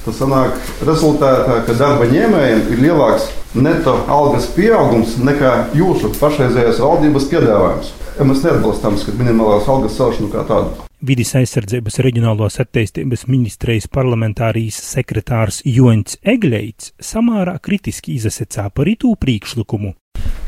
tas 0.04 0.18
sanāk 0.20 0.56
rezultātā, 0.86 1.60
ka 1.66 1.76
darba 1.78 2.08
ņēmējiem 2.10 2.66
ir 2.74 2.84
lielāks 2.86 3.30
neto 3.54 3.96
algas 4.08 4.46
pieaugums 4.54 5.16
nekā 5.22 5.54
jūsu 5.76 6.12
pašreizējās 6.20 6.82
valdības 6.82 7.26
piedāvājums. 7.32 7.90
Ja 8.18 8.26
mēs 8.28 8.44
neatbalstām 8.44 8.98
minimālās 9.18 9.68
algas 9.70 9.96
celšanu 9.98 10.30
kā 10.32 10.44
tādu. 10.48 10.86
Vides 11.00 11.30
aizsardzības 11.38 11.96
reģionālās 12.04 12.60
attīstības 12.60 13.24
ministrijas 13.30 13.88
parlamentārijas 13.88 14.82
sekretārs 14.90 15.62
Joņs 15.64 16.18
Egleits 16.28 16.92
samārā 17.00 17.56
kritiski 17.64 18.18
izsacīja 18.18 18.68
par 18.74 18.90
itū 18.92 19.14
priekšlikumu. 19.16 19.94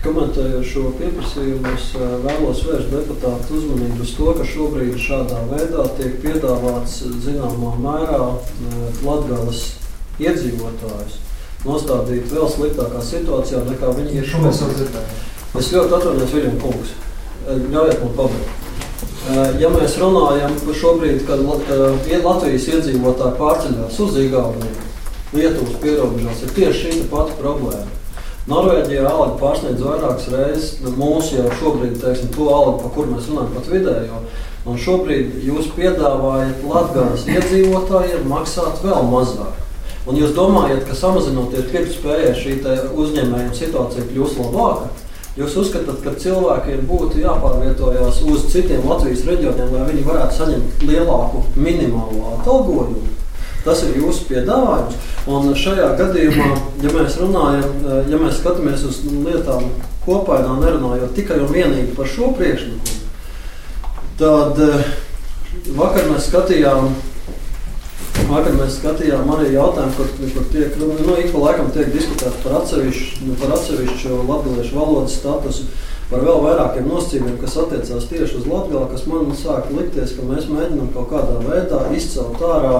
Komentējot 0.02 0.64
šo 0.66 0.88
pieprasījumu, 0.98 1.72
es 1.76 1.92
vēlos 2.24 2.64
vērst 2.66 2.88
deputātu 2.90 3.58
uzmanību 3.60 4.02
uz 4.02 4.14
to, 4.16 4.32
ka 4.34 4.46
šobrīd 4.50 4.96
šādā 4.98 5.44
veidā 5.52 5.84
tiek 5.98 6.16
piedāvāts 6.24 6.96
zināmā 7.22 7.76
mērā 7.84 8.24
Latvijas 9.06 9.60
iedzīvotājus 10.18 11.20
nostādīt 11.62 12.26
vēl 12.32 12.50
sliktākā 12.50 13.04
situācijā 13.06 13.62
nekā 13.68 13.92
viņi 14.00 14.18
ir 14.18 14.28
šobrīd. 14.32 14.98
Es 15.60 15.70
ļoti 15.70 15.96
atvainojos, 15.98 16.34
Viljam 16.34 16.58
Kungs. 16.62 16.92
Ļaujiet 17.46 18.02
man 18.02 18.12
pabeigt. 18.18 18.58
Ja 19.62 19.70
mēs 19.70 19.96
runājam 20.02 20.58
par 20.64 20.78
šobrīd, 20.82 21.22
kad 21.28 21.46
Latvijas 21.46 22.70
iedzīvotāji 22.74 23.38
pārceļās 23.38 24.02
uz 24.02 24.22
Igauniju, 24.26 24.86
Lietuvas 25.32 25.78
pierobežās, 25.80 26.42
ir 26.42 26.56
tieši 26.58 26.80
šī 26.80 27.04
pati 27.12 27.38
problēma. 27.38 28.01
Norvēģijā 28.50 29.04
alga 29.06 29.36
pārsniedz 29.38 29.82
vairākas 29.86 30.24
reizes 30.32 30.94
mūsu 30.98 31.36
jau 31.36 31.50
šobrīd, 31.60 32.00
teiksim, 32.02 32.32
to 32.34 32.48
algu, 32.50 32.80
par 32.80 32.90
kuru 32.96 33.12
mēs 33.12 33.28
runājam, 33.30 33.52
pat 33.54 33.68
vidējo. 33.70 34.18
Un 34.66 34.80
šobrīd 34.82 35.36
jūs 35.46 35.68
piedāvājat 35.76 36.64
Latvijas 36.66 37.28
iedzīvotājiem 37.30 38.26
maksāt 38.30 38.82
vēl 38.82 39.06
mazāk. 39.12 39.62
Un 40.10 40.18
jūs 40.18 40.34
domājat, 40.34 40.82
ka 40.88 40.98
samazinoties 40.98 41.70
pirktspējai 41.70 42.34
šī 42.34 42.58
uzņēmējuma 42.90 43.54
situācija 43.54 44.10
kļūs 44.10 44.34
labāka? 44.40 44.90
Jūs 45.38 45.54
uzskatāt, 45.62 46.02
ka 46.02 46.18
cilvēkiem 46.18 46.82
būtu 46.90 47.22
jāpārvietojas 47.22 48.18
uz 48.26 48.50
citiem 48.52 48.82
Latvijas 48.90 49.22
reģioniem, 49.30 49.70
lai 49.70 49.86
viņi 49.92 50.06
varētu 50.10 50.40
saņemt 50.42 50.82
lielāku 50.90 51.46
minimālo 51.54 52.34
atalgojumu? 52.40 53.21
Tas 53.62 53.84
ir 53.86 54.00
jūsu 54.00 54.26
piedāvājums. 54.30 54.96
Un 55.30 55.52
šajā 55.54 55.92
gadījumā, 56.00 56.48
ja 56.82 56.94
mēs 56.96 57.18
runājam, 57.20 57.86
ja 58.10 58.18
mēs 58.18 58.40
skatāmies 58.40 58.82
uz 58.88 59.04
lietām 59.06 59.68
kopā, 60.02 60.40
nerunājot 60.42 61.14
tikai 61.14 61.38
un 61.44 61.52
vienīgi 61.52 61.94
par 61.94 62.10
šo 62.10 62.32
priekšlikumu, 62.34 62.98
tad 64.18 64.58
eh, 64.66 64.92
vakar 65.78 66.10
mēs 66.10 66.28
skatījām 66.30 66.92
Vakar 68.28 68.54
mēs 68.54 68.76
skatījām 68.78 69.30
arī 69.34 69.54
jautājumu, 69.54 69.94
kur, 69.96 70.10
kur 70.34 70.44
tiek, 70.52 70.74
nu, 70.80 70.90
nu, 71.00 71.14
ik 71.20 71.32
pa 71.32 71.40
laikam 71.42 71.70
tiek 71.74 71.88
diskutēts 71.94 72.42
par 72.44 72.58
atsevišķu, 72.60 73.24
nu, 73.26 73.36
par 73.40 73.54
atsevišķu 73.56 74.18
latviešu 74.28 74.76
valodas 74.76 75.16
statusu, 75.16 75.66
par 76.10 76.22
vēl 76.26 76.42
vairākiem 76.44 76.90
nosacījumiem, 76.90 77.38
kas 77.40 77.56
attiecās 77.62 78.06
tieši 78.10 78.38
uz 78.42 78.48
Latviju, 78.48 78.84
kas 78.92 79.06
man 79.08 79.32
sāk 79.38 79.70
likties, 79.72 80.12
ka 80.16 80.26
mēs 80.28 80.48
mēģinām 80.52 80.92
kaut 80.94 81.08
kādā 81.12 81.40
veidā 81.46 81.80
izcelt 81.96 82.44
ārā, 82.44 82.76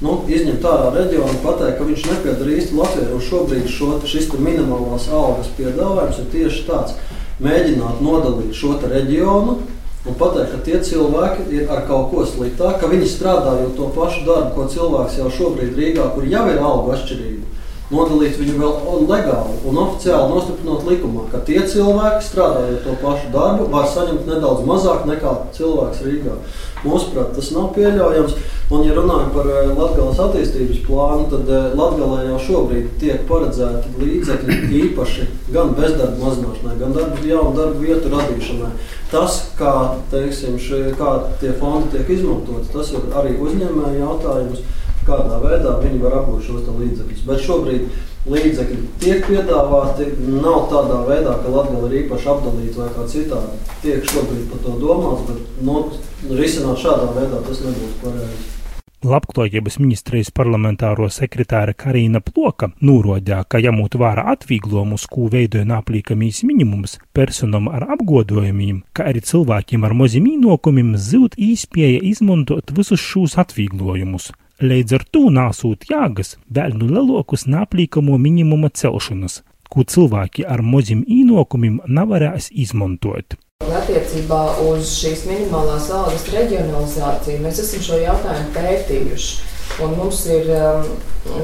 nu, 0.00 0.16
izņemt 0.28 0.64
ārā 0.64 0.92
reģionu, 0.94 1.40
pateikt, 1.44 1.76
ka 1.78 1.88
viņš 1.88 2.06
nepiedara 2.08 2.54
īsti 2.56 2.78
Latvijai. 2.78 3.10
Un 3.16 3.26
šobrīd 3.26 3.68
šo, 3.68 3.90
šis 4.08 4.30
minimālās 4.38 5.10
algas 5.12 5.52
piedāvājums 5.58 6.22
ir 6.22 6.30
tieši 6.32 6.64
tāds- 6.68 6.96
mēģināt 7.46 8.00
nodalīt 8.04 8.56
šo 8.56 8.78
reģionu 8.80 9.58
un 10.06 10.14
pateikt, 10.16 10.52
ka 10.52 10.58
tie 10.64 10.80
cilvēki 10.80 11.50
ir 11.52 11.70
ar 11.70 11.84
kaut 11.86 12.10
ko 12.10 12.24
sliktāku, 12.24 12.80
ka 12.80 12.88
viņi 12.88 13.06
strādājot 13.06 13.76
to 13.76 13.92
pašu 13.96 14.24
darbu, 14.24 14.54
ko 14.54 14.64
cilvēks 14.64 15.18
jau 15.20 15.30
šobrīd 15.30 15.76
Rīgā, 15.76 16.14
kur 16.14 16.24
jau 16.24 16.46
ir 16.48 16.58
alga 16.58 16.96
atšķirība. 16.96 17.46
nodalīt 17.90 18.36
viņu 18.38 18.54
vēl 18.54 19.06
legāli 19.10 19.56
un 19.66 19.78
oficiāli 19.82 20.30
nostiprinot 20.30 20.84
likumā, 20.86 21.24
ka 21.32 21.38
tie 21.38 21.58
cilvēki, 21.58 22.22
strādājot 22.22 22.84
to 22.84 22.94
pašu 23.02 23.32
darbu, 23.34 23.66
var 23.72 23.88
saņemt 23.90 24.28
nedaudz 24.30 24.62
mazāk 24.62 25.08
nekā 25.10 25.32
cilvēks 25.56 26.04
Rīgā. 26.06 26.36
Mūsuprāt, 26.84 27.34
tas 27.34 27.50
nav 27.50 27.72
pieļaujams. 27.74 28.36
Un, 28.70 28.84
ja 28.86 28.94
runājam 28.94 29.32
par 29.34 29.48
eh, 29.50 29.70
Latvijas 29.74 30.20
attīstības 30.22 30.82
plānu, 30.86 31.24
tad 31.32 31.48
eh, 31.50 31.72
Latvijā 31.74 32.20
jau 32.28 32.36
šobrīd 32.46 32.92
tiek 33.02 33.24
paredzēti 33.26 33.96
līdzekļi 33.98 34.58
īpaši 34.84 35.26
gan 35.50 35.72
bezdarba 35.74 36.28
mazināšanai, 36.28 36.76
gan 36.78 36.94
darba, 36.94 37.18
jaunu 37.26 37.56
darba 37.56 37.82
vietu 37.82 38.12
radīšanai. 38.12 38.70
Tas, 39.10 39.40
kā, 39.58 39.72
teiksim, 40.12 40.54
šie, 40.62 40.84
kā 40.98 41.16
tie 41.40 41.50
fondi 41.58 41.96
tiek 41.96 42.12
izmantoti, 42.14 42.70
tas 42.70 42.92
ir 42.94 43.10
arī 43.18 43.34
uzņēmēju 43.42 44.04
jautājums 44.04 44.62
kādā 45.06 45.40
veidā 45.42 45.74
viņi 45.80 46.00
var 46.04 46.20
apgūt 46.20 46.46
šos 46.46 46.68
līdzekļus. 46.68 47.26
Bet 47.26 47.42
šobrīd 47.48 47.88
līdzekļi 48.30 48.78
tiek 49.02 49.26
piedāvāti, 49.26 50.10
nav 50.36 50.68
tādā 50.70 51.00
veidā, 51.08 51.34
ka 51.42 51.56
Latvija 51.56 51.88
ir 51.88 51.98
īpaši 52.04 52.30
apdalīta 52.34 52.84
vai 52.84 52.88
kā 52.94 53.08
citādi. 53.16 53.60
Tiek 53.82 54.06
šobrīd 54.12 54.46
par 54.52 54.62
to 54.66 54.78
domāts, 54.82 55.26
bet 55.26 55.60
no, 55.66 55.84
risināt 56.30 56.82
šādā 56.84 57.12
veidā 57.16 57.42
tas 57.48 57.66
nebūtu 57.66 58.02
pareizi. 58.04 58.59
Labklājības 59.00 59.78
ministrijas 59.80 60.28
parlamentāro 60.28 61.06
sekretāra 61.08 61.72
Karina 61.72 62.20
Ploka 62.20 62.66
norādīja, 62.84 63.46
ka 63.48 63.62
ņemot 63.64 63.96
vērā 63.96 64.26
atvieglojumus, 64.34 65.06
ko 65.08 65.30
veidoja 65.32 65.64
nāplīkamīs 65.70 66.42
minimums 66.44 66.98
personam 67.16 67.70
ar 67.72 67.86
apgodojumiem, 67.96 68.82
kā 68.92 69.08
arī 69.08 69.24
cilvēkiem 69.24 69.88
ar 69.88 69.96
maziem 69.96 70.28
īnokumiem, 70.34 70.92
zūd 71.00 71.40
īspēja 71.40 72.04
izmantot 72.12 72.76
visus 72.76 73.00
šos 73.00 73.38
atvieglojumus. 73.40 74.34
Līdz 74.60 74.98
ar 74.98 75.08
to 75.08 75.26
nāsūt 75.32 75.88
jāgas 75.88 76.36
vēl 76.52 76.76
nu 76.76 76.92
lielākus 76.92 77.48
nāplīkamo 77.48 78.20
minimuma 78.20 78.68
celšanas, 78.68 79.40
ko 79.72 79.88
cilvēki 79.88 80.44
ar 80.44 80.60
maziem 80.60 81.06
īnokumiem 81.08 81.80
nevarēs 81.88 82.52
izmantot. 82.52 83.40
Attiecībā 83.60 84.40
uz 84.66 84.90
šīs 84.98 85.26
minimālās 85.28 85.90
algas 85.94 86.26
reģionalizāciju 86.32 87.42
mēs 87.44 87.60
esam 87.62 87.82
šo 87.84 87.98
jautājumu 88.00 88.54
pētījuši. 88.54 89.48
Un 89.84 89.96
mums 89.98 90.24
ir 90.32 90.48
um, 90.56 90.88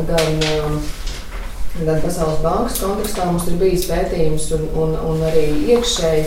gan, 0.08 0.40
um, 0.56 0.78
gan 1.82 2.00
Pasaules 2.02 2.42
bankas 2.44 2.80
kontekstā 2.82 3.28
mums 3.30 3.46
ir 3.50 3.60
bijis 3.60 3.86
pētījums, 3.90 4.50
un, 4.56 4.68
un, 4.74 4.96
un 5.10 5.26
arī 5.28 5.46
iekšēji 5.76 6.26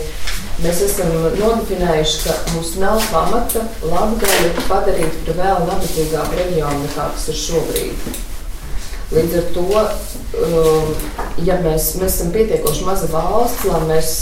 Mēs 0.60 0.80
esam 0.84 1.08
nodefinējuši, 1.38 2.16
ka 2.26 2.34
mums 2.52 2.74
nav 2.82 2.98
pamata 3.08 3.62
Latviju 3.80 4.64
padarīt 4.68 5.14
par 5.24 5.38
vēl 5.38 5.62
nabadzīgāku 5.70 6.36
reģionu 6.36 6.82
nekā 6.82 7.06
tas 7.14 7.24
ir 7.32 7.38
šobrīd. 7.40 8.10
Līdz 9.14 9.38
ar 9.40 9.46
to, 9.54 9.64
um, 10.44 10.90
ja 11.48 11.56
mēs, 11.64 11.94
mēs 12.02 12.18
esam 12.18 12.34
pietiekoši 12.34 12.84
maza 12.84 13.08
valsts, 13.14 13.64
lai 13.70 13.80
mēs 13.88 14.12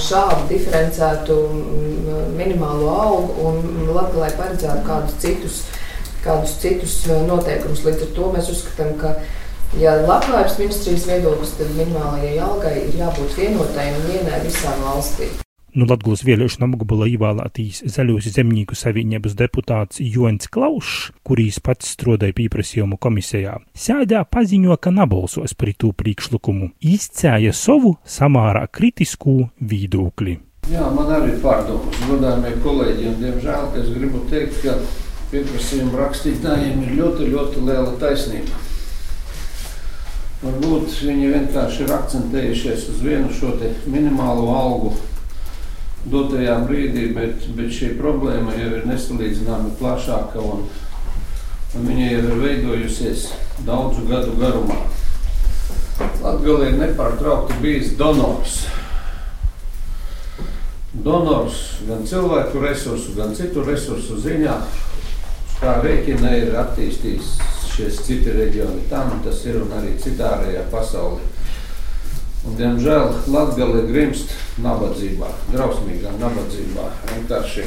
šādu 0.00 0.46
diferencētu 0.50 1.34
mm, 1.46 2.36
minimālo 2.38 2.92
algu 2.92 3.48
un 3.50 3.90
Latvijai 3.92 4.30
paredzētu 4.38 4.86
kādus 4.86 5.18
citus, 5.22 5.58
kādus 6.24 6.56
citus 6.62 7.02
uh, 7.10 7.20
noteikumus. 7.28 7.84
Līdz 7.84 8.06
ar 8.08 8.14
to 8.16 8.30
mēs 8.36 8.52
uzskatām, 8.54 8.94
ka 9.00 9.16
Ja 9.74 9.96
labklājības 9.98 10.54
ministrijas 10.60 11.08
viedoklis, 11.10 11.56
tad 11.58 11.72
minimālajai 11.76 12.38
algai 12.40 12.76
ir 12.84 13.00
jābūt 13.02 13.34
vienotai 13.36 13.90
un 13.96 14.06
vienai 14.06 14.38
visā 14.46 14.72
valstī. 14.84 15.28
Nu, 15.76 15.84
Latvijas 15.84 16.22
vēlēšana 16.24 16.70
apgabalā 16.70 17.04
ievēlētīs 17.12 17.82
Zaļos 17.92 18.30
zemnieku 18.32 18.72
savienības 18.72 19.34
deputāts 19.36 20.00
Joņs 20.00 20.48
Klaušs, 20.48 20.92
kurīs 21.20 21.58
pats 21.60 21.90
strādāja 21.92 22.32
pieprasījumu 22.38 22.96
komisijā, 22.96 23.58
sēdā 23.76 24.22
paziņo, 24.24 24.78
ka 24.80 24.88
nebalsos 24.96 25.52
par 25.52 25.74
to 25.76 25.90
priekšlikumu, 25.92 26.70
izcēja 26.80 27.52
savu 27.52 27.90
samārā 28.08 28.62
kritisku 28.72 29.50
viedokli. 29.60 30.38
Jā, 30.72 30.86
man 30.96 31.12
arī 31.12 31.34
ir 31.34 31.42
pārdomas, 31.42 31.98
godājumie 32.08 32.54
kolēģi, 32.64 33.10
un 33.10 33.18
diemžēl 33.20 33.76
es 33.82 33.90
gribu 33.98 34.22
teikt, 34.30 34.62
ka 34.64 34.78
pieprasījumu 35.34 36.00
rakstītājiem 36.00 36.86
ir 36.86 36.94
ļoti, 37.02 37.26
ļoti 37.34 37.66
liela 37.66 37.92
taisnība. 38.00 38.62
Varbūt 40.40 40.96
viņi 41.04 41.28
vienkārši 41.34 41.84
ir 41.84 41.94
akcentējušies 41.98 42.88
uz 42.94 43.04
vienu 43.04 43.28
šo 43.36 43.52
minimālo 43.92 44.48
algu 44.56 44.94
dotajā 46.10 46.56
brīdī, 46.66 47.08
bet, 47.16 47.46
bet 47.56 47.72
šī 47.74 47.94
problēma 47.98 48.54
jau 48.54 48.70
ir 48.78 48.86
nesalīdzināmi 48.86 49.74
plašāka 49.80 50.42
un, 50.42 50.66
un 51.74 51.90
viņa 51.90 52.10
jau 52.12 52.22
ir 52.22 52.42
veidojusies 52.44 53.28
daudzu 53.66 54.06
gadu 54.10 54.36
garumā. 54.40 54.78
Latvija 56.22 56.70
ir 56.70 56.78
nepārtraukti 56.80 57.60
bijis 57.62 57.94
donors. 57.98 58.64
Donors 61.06 61.60
gan 61.88 62.04
cilvēku 62.08 62.60
resursu, 62.62 63.14
gan 63.16 63.34
citu 63.36 63.64
resursu 63.64 64.18
ziņā, 64.20 64.56
kā 65.60 65.78
rēķina 65.84 66.32
ir 66.38 66.56
attīstījis 66.60 67.34
šie 67.76 67.90
citi 67.92 68.32
reģioni. 68.32 68.86
Tam 68.90 69.18
tas 69.24 69.42
ir 69.48 69.60
un 69.60 69.74
arī 69.76 69.96
citārējā 70.00 70.64
pasaulē. 70.72 71.35
Diemžēl 72.54 73.08
Latvija 73.34 73.82
grimst 73.88 74.30
nabadzībā, 74.62 75.32
drausmīgā 75.50 76.12
nabadzībā. 76.20 76.84
Vienkārši, 77.10 77.64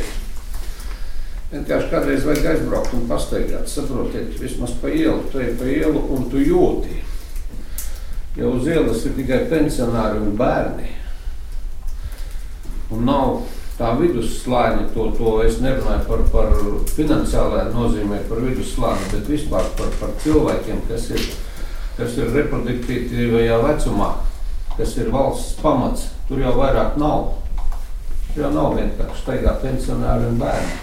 vienkārši 1.51 1.89
kādreiz 1.91 2.23
vajag 2.23 2.47
aizbraukt 2.53 2.95
un 2.95 3.03
pastaigāt. 3.09 3.67
Saprotiet, 3.67 4.31
vismaz 4.39 4.77
pa 4.79 4.91
ielu, 4.93 5.19
tu 5.33 5.41
ej 5.43 5.51
pa 5.59 5.67
ielu 5.67 6.05
un 6.15 6.29
tu 6.31 6.39
jūti. 6.39 6.95
Ja 8.39 8.47
uz 8.47 8.69
ielas 8.71 9.03
ir 9.03 9.17
tikai 9.17 9.41
pensionāri 9.51 10.21
un 10.23 10.37
bērni, 10.39 10.93
un 12.95 13.03
nav 13.09 13.41
tā 13.75 13.91
vidusslāņa, 13.99 14.87
to, 14.95 15.09
to 15.17 15.35
es 15.43 15.59
nerunāju 15.63 16.07
par, 16.07 16.23
par 16.31 16.55
finansiālajā 16.95 17.67
nozīmē, 17.75 18.23
par 18.31 18.39
vidusslāni, 18.47 19.11
bet 19.11 19.27
vispār 19.27 19.67
par, 19.75 19.91
par 19.99 20.15
cilvēkiem, 20.23 20.81
kas 20.87 21.11
ir, 21.15 21.29
kas 21.99 22.17
ir 22.19 22.31
reproduktīvajā 22.37 23.59
vecumā, 23.65 24.11
kas 24.79 24.95
ir 24.97 25.11
valsts 25.13 25.59
pamats. 25.61 26.09
Tur 26.29 26.41
jau 26.41 26.55
vairāk 26.57 26.95
nav. 27.01 27.33
Tur 28.31 28.45
jau 28.45 28.53
nav 28.55 28.77
vienkārši 28.77 29.23
staigā 29.23 29.57
pensionāri 29.63 30.29
un 30.31 30.39
bērni. 30.39 30.77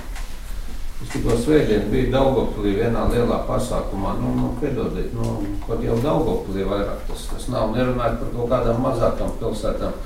Es 1.05 1.11
tikko 1.13 1.35
svētdien 1.41 1.91
biju 1.91 2.13
Daugoplī 2.15 2.77
vienā 2.79 3.03
lielā 3.11 3.43
pasākumā. 3.49 4.15
Nu, 4.21 4.31
nu, 4.37 4.53
piedodiet, 4.61 5.11
nu, 5.17 5.41
pat 5.67 5.83
jau 5.85 5.99
Daugoplī 6.05 6.65
vairāk 6.69 7.03
tas, 7.09 7.27
tas 7.33 7.51
nav. 7.53 7.75
Nerunājot 7.75 8.23
par 8.23 8.33
kaut 8.37 8.55
kādām 8.55 8.81
mazākām 8.85 9.35
pilsētām 9.43 9.99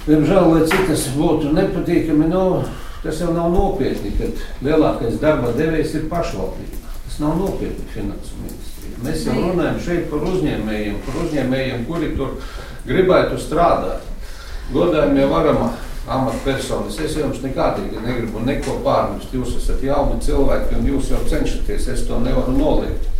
Diemžēl, 0.00 0.46
lai 0.48 0.60
cik 0.64 0.86
tas 0.88 1.02
būtu 1.12 1.50
nepatīkami, 1.52 2.30
nu, 2.32 2.44
tas 3.02 3.18
jau 3.20 3.34
nav 3.36 3.50
nopietni, 3.52 4.14
kad 4.16 4.38
lielākais 4.64 5.18
darba 5.20 5.52
devējs 5.58 5.92
ir 5.98 6.06
pašvaldība. 6.08 6.80
Nav 7.20 7.36
nopietni 7.36 7.84
finansu 7.92 8.38
ministrija. 8.40 8.96
Mēs 9.04 9.26
jau 9.28 9.36
runājam 9.36 9.78
šeit 9.84 10.08
par 10.10 10.24
uzņēmējiem, 10.30 10.98
par 11.04 11.20
uzņēmējiem, 11.24 11.84
kuri 11.88 12.10
tur 12.16 12.34
gribētu 12.88 13.38
strādāt. 13.40 14.08
Godājumie 14.72 15.26
varamā 15.30 15.70
amatpersonas. 16.10 16.98
Es 17.04 17.16
jums 17.18 17.42
nekādīgi 17.44 18.02
negribu 18.04 18.42
neko 18.46 18.80
pārmest. 18.86 19.34
Jūs 19.34 19.56
esat 19.60 19.84
jauni 19.84 20.20
cilvēki 20.24 20.78
un 20.78 20.90
jūs 20.94 21.12
jau 21.12 21.20
cenšaties. 21.28 21.88
Es 21.92 22.06
to 22.08 22.20
nevaru 22.24 22.56
noliegt 22.56 23.10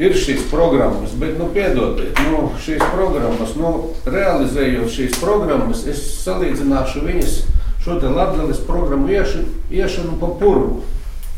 ir 0.00 0.16
šīs 0.16 0.46
programmas, 0.48 1.12
bet, 1.20 1.36
nu, 1.38 1.50
piedodiet, 1.52 2.16
nu, 2.30 2.46
šīs 2.64 2.80
programmas, 2.94 3.52
nu, 3.60 3.72
realizējot 4.08 4.88
šīs 4.94 5.18
programmas, 5.20 5.84
es 5.90 6.00
salīdzināšu 6.22 7.04
viņas 7.04 7.36
šo 7.84 7.98
te 8.00 8.08
Latvijas 8.12 8.62
programmu 8.64 9.12
iešanu, 9.12 9.52
iešanu 9.72 10.16
pa 10.20 10.32
purvu. 10.40 10.82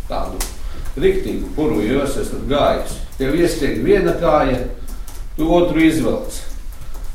Tādu 0.07 0.38
riktīgu 1.00 1.52
purvu, 1.57 1.83
jo 1.87 2.02
es 2.07 2.16
esmu 2.24 2.44
gājis. 2.50 2.96
Tev 3.18 3.37
iestiek 3.38 3.78
viena 3.85 4.16
kāja, 4.20 4.64
tu 5.38 5.48
otru 5.52 5.85
izvelc. 5.85 6.40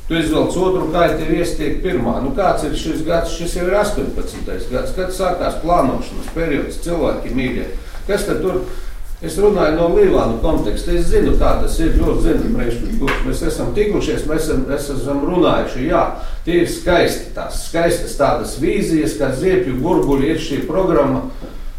Tu 0.07 0.21
izvelc 0.21 0.55
otru 0.55 0.87
kāju, 0.93 1.19
tev 1.19 1.35
iestiek 1.35 1.81
pirmā. 1.83 2.17
Nu, 2.23 2.31
kāds 2.37 2.63
ir 2.67 2.77
šis 2.79 3.03
gads? 3.07 3.35
Šis 3.37 3.57
jau 3.59 3.67
ir 3.67 3.77
18. 3.81 4.71
gads, 4.71 4.95
kad 4.95 5.13
sākās 5.15 5.59
plānošanas 5.63 6.33
periods, 6.35 6.81
cilvēki 6.85 7.33
mīļie. 7.35 7.71
Kas 8.07 8.29
tad 8.29 8.43
tur 8.45 8.61
ir? 8.61 8.83
Es 9.17 9.33
runāju 9.41 9.73
no 9.79 9.87
Līvāna 9.95 10.35
konteksta. 10.43 10.93
Es 10.93 11.07
zinu, 11.09 11.33
kā 11.41 11.55
tas 11.63 11.73
ir. 11.81 11.95
Ļoti 11.97 12.23
zinu, 12.27 12.51
priekšlikums. 12.53 13.23
Mēs 13.25 13.39
esam 13.49 13.71
tikušies, 13.73 14.27
mēs 14.29 14.43
esam, 14.45 14.59
mēs 14.69 14.89
esam 14.93 15.23
runājuši. 15.25 15.87
Jā, 15.89 16.03
tie 16.45 16.59
ir 16.61 16.69
skaisti, 16.69 17.31
tās 17.33 17.63
skaistas 17.65 18.13
tādas 18.19 18.53
vīzijas, 18.61 19.17
kā 19.17 19.31
ziepju 19.33 19.79
burbuļi 19.81 20.29
ir 20.35 20.43
šī 20.43 20.59
programma. 20.69 21.23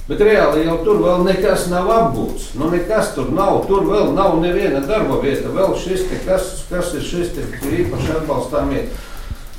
Bet 0.08 0.22
reāli 0.24 0.64
jau 0.64 0.78
tur 0.86 1.02
vēl 1.04 1.26
nekas 1.26 1.66
nav 1.68 1.90
apgūts. 1.92 2.54
Nu, 2.56 2.70
nekas 2.72 3.12
tur 3.16 3.28
nav. 3.34 3.60
Tur 3.68 3.84
vēl 3.90 4.14
nav 4.16 4.38
neviena 4.40 4.80
darba 4.88 5.20
vieta. 5.20 5.52
Vēl 5.52 5.76
šis, 5.76 6.06
te, 6.08 6.22
kas, 6.24 6.64
kas 6.70 6.94
ir 6.96 7.04
šis 7.04 7.36
īpaši 7.68 8.16
atbalstāmie 8.16 8.86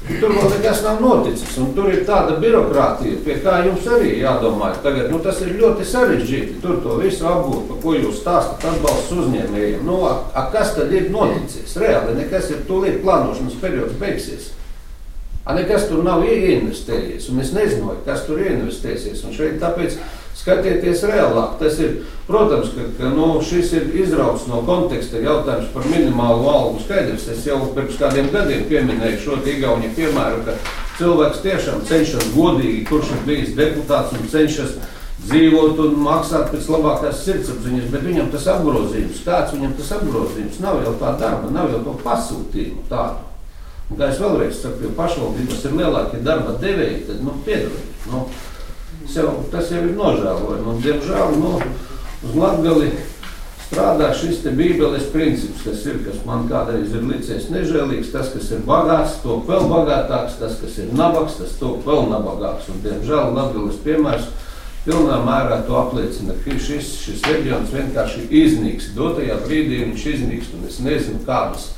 Tur 0.08 0.32
vēl 0.32 0.48
nekas 0.54 0.80
nav 0.82 1.02
noticis, 1.04 1.58
un 1.60 1.74
tur 1.76 1.90
ir 1.92 2.06
tāda 2.08 2.38
birokrātija, 2.40 3.18
pie 3.26 3.36
kā 3.44 3.58
jums 3.66 3.84
arī 3.92 4.14
jādomā. 4.22 4.72
Tagad, 4.82 5.10
nu, 5.12 5.20
tas 5.22 5.42
ir 5.44 5.58
ļoti 5.60 5.86
sarežģīti. 5.86 6.56
Tur 6.64 6.80
to 6.86 6.96
visu 7.02 7.28
apgūt, 7.28 7.66
par 7.68 7.82
ko 7.84 7.96
jūs 7.98 8.22
stāstāt 8.22 8.64
atbalsts 8.72 9.12
uzņēmējiem. 9.14 9.84
Nu, 9.86 10.00
a, 10.08 10.14
a, 10.32 10.46
kas 10.54 10.72
tad 10.78 10.96
ir 10.96 11.12
noticis? 11.14 11.76
Reāli 11.84 12.16
nekas 12.22 12.48
ir 12.56 12.64
tūlīt 12.70 13.04
plānošanas 13.04 13.60
periods 13.60 14.00
beigsies. 14.00 14.50
A, 15.44 15.54
nekas 15.58 15.90
tur 15.92 16.02
nav 16.06 16.24
ieinvestējies, 16.24 17.28
un 17.34 17.44
es 17.44 17.52
nezinu, 17.54 17.94
kas 18.08 18.24
tur 18.26 18.40
ieinvestēsies. 18.42 19.22
Un 19.28 19.36
šeit 19.36 19.60
tāpēc 19.62 20.00
Skatieties 20.39 21.02
reālāk. 21.04 21.58
Tas 21.60 21.80
ir, 21.84 21.97
protams, 22.28 22.71
ka, 22.75 22.86
ka 22.97 23.10
nu, 23.12 23.32
šis 23.43 23.73
ir 23.75 23.89
izrauts 23.99 24.47
no 24.47 24.62
konteksta 24.67 25.19
jautājums 25.23 25.71
par 25.73 25.88
minimālo 25.91 26.47
algu. 26.52 26.84
Skaidrs, 26.84 27.28
es 27.34 27.43
jau 27.47 27.60
pirms 27.75 27.99
kādiem 27.99 28.32
gadiem 28.34 28.63
pieminēju 28.69 29.19
šo 29.25 29.41
Igauniju 29.43 29.95
piemēru, 29.97 30.45
ka 30.47 30.56
cilvēks 30.99 31.43
tiešām 31.43 31.84
cenšas 31.89 32.32
godīgi, 32.36 32.86
kurš 32.88 33.13
ir 33.15 33.28
bijis 33.28 33.54
deputāts 33.60 34.15
un 34.15 34.32
cenšas 34.32 34.78
dzīvot 35.28 35.80
un 35.84 35.97
maksāt 36.04 36.52
pēc 36.54 36.67
labākās 36.71 37.23
sirdsapziņas, 37.25 37.89
bet 37.91 38.06
viņam 38.08 38.30
tas 38.34 38.47
apgrozījums, 38.54 39.23
kāds 39.25 39.56
viņam 39.56 39.73
tas 39.80 39.91
apgrozījums, 39.97 40.62
nav 40.63 40.80
jau 40.86 40.93
tā 41.02 41.15
darba, 41.19 41.52
nav 41.52 41.73
jau 41.73 41.82
to 41.88 41.95
pasūtījumu 42.06 42.86
tādu. 42.91 43.25
Un, 43.89 43.97
kā 43.97 44.12
es 44.13 44.21
vēlreiz 44.21 44.62
saku, 44.62 44.86
jo 44.86 44.93
pašvaldības 44.95 45.65
ir 45.65 45.75
lielākie 45.80 46.21
darba 46.23 46.54
devēji, 46.62 47.04
tad 47.10 47.23
nu, 47.25 47.34
piedodiet. 47.45 48.08
Nu, 48.12 48.23
sev, 49.13 49.30
tas 49.54 49.72
jau 49.74 49.84
ir 49.86 49.95
nožēlojami. 49.98 50.67
Un, 50.72 50.84
diemžēl 50.84 51.39
nu, 51.39 51.56
uz 52.26 52.36
Latviju 52.38 52.91
strādā 53.69 54.10
šis 54.17 54.41
bībeles 54.58 55.10
princips, 55.13 55.62
kas 55.65 55.86
ir, 55.86 56.00
kas 56.06 56.22
man 56.26 56.48
kādreiz 56.50 56.93
ir 56.95 57.06
licies 57.06 57.50
nežēlīgs. 57.54 58.12
Tas, 58.13 58.32
kas 58.34 58.52
ir 58.56 58.63
bagāts, 58.67 59.19
to 59.24 59.39
vēl 59.48 59.69
bagātāks, 59.69 60.39
tas, 60.41 60.58
kas 60.62 60.78
ir 60.82 60.93
nabaks, 60.98 61.38
tas 61.41 61.56
to 61.62 61.76
vēl 61.86 62.10
nabagāks. 62.10 62.69
Un, 62.74 62.82
diemžēl 62.86 63.34
Latvijas 63.38 63.82
piemērs 63.86 64.30
pilnā 64.86 65.19
mērā 65.26 65.62
to 65.67 65.76
apliecina, 65.78 66.38
ka 66.43 66.56
šis, 66.58 66.95
šis 67.04 67.26
reģions 67.30 67.74
vienkārši 67.76 68.26
iznīks. 68.41 68.93
Dotajā 68.98 69.38
brīdī 69.45 69.84
viņš 69.84 70.08
iznīks, 70.15 70.54
un 70.58 70.65
es 70.69 70.80
nezinu, 70.84 71.22
kādas 71.28 71.74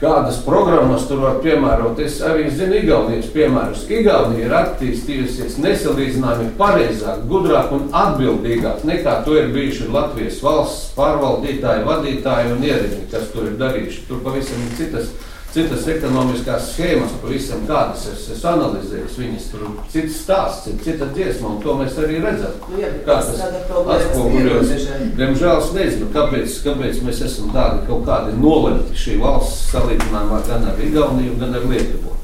kādas 0.00 0.40
programmas 0.44 1.04
tur 1.08 1.20
var 1.24 1.40
piemērot. 1.44 2.00
Es 2.04 2.20
arī 2.24 2.48
zinu 2.52 2.78
Igaunijas 2.80 3.28
piemērus. 3.34 3.84
Igaunija 3.92 4.46
ir 4.46 4.54
attīstījusies 4.56 5.58
nesalīdzināmi 5.60 6.50
pareizāk, 6.60 7.26
gudrāk 7.30 7.72
un 7.76 7.88
atbildīgāk 8.02 8.86
nekā 8.88 9.20
to 9.26 9.36
ir 9.38 9.50
bijuši 9.54 9.90
Latvijas 9.92 10.40
valsts 10.44 10.94
pārvaldītāji, 10.96 11.86
vadītāji 11.88 12.54
un 12.56 12.64
ierēģi, 12.70 13.02
kas 13.12 13.28
tur 13.34 13.50
ir 13.50 13.58
darījuši. 13.60 14.06
Tur 14.08 14.24
pavisam 14.24 14.64
ir 14.66 14.78
citas 14.80 15.12
citas 15.54 15.86
ekonomiskās 15.90 16.68
schēmas, 16.74 17.16
pavisam 17.22 17.64
kādas 17.68 18.06
es, 18.12 18.26
es 18.34 18.44
analizēju, 18.46 19.08
viņas 19.18 19.48
tur 19.50 19.64
cits 19.92 20.20
stāsts, 20.24 20.70
cita 20.84 21.08
dziesma, 21.14 21.54
un 21.54 21.58
to 21.64 21.74
mēs 21.80 21.98
arī 22.02 22.20
redzam. 22.22 22.54
Nu, 22.70 22.78
jā, 22.82 22.92
kā 23.06 23.18
tas 23.18 23.42
atspoguļojas. 23.96 24.86
Diemžēl 25.18 25.56
es 25.56 25.74
nezinu, 25.76 26.12
kāpēc, 26.14 26.56
kāpēc 26.66 27.02
mēs 27.06 27.24
esam 27.26 27.50
tādi 27.56 27.82
kaut 27.90 28.06
kādi 28.08 28.38
nolemti 28.38 29.02
šī 29.02 29.18
valsts 29.24 29.74
salīdzinājumā 29.74 30.40
gan 30.48 30.70
ar 30.70 30.80
Igauniju, 30.86 31.36
gan 31.42 31.58
ar 31.58 31.68
Lietuvu. 31.70 32.16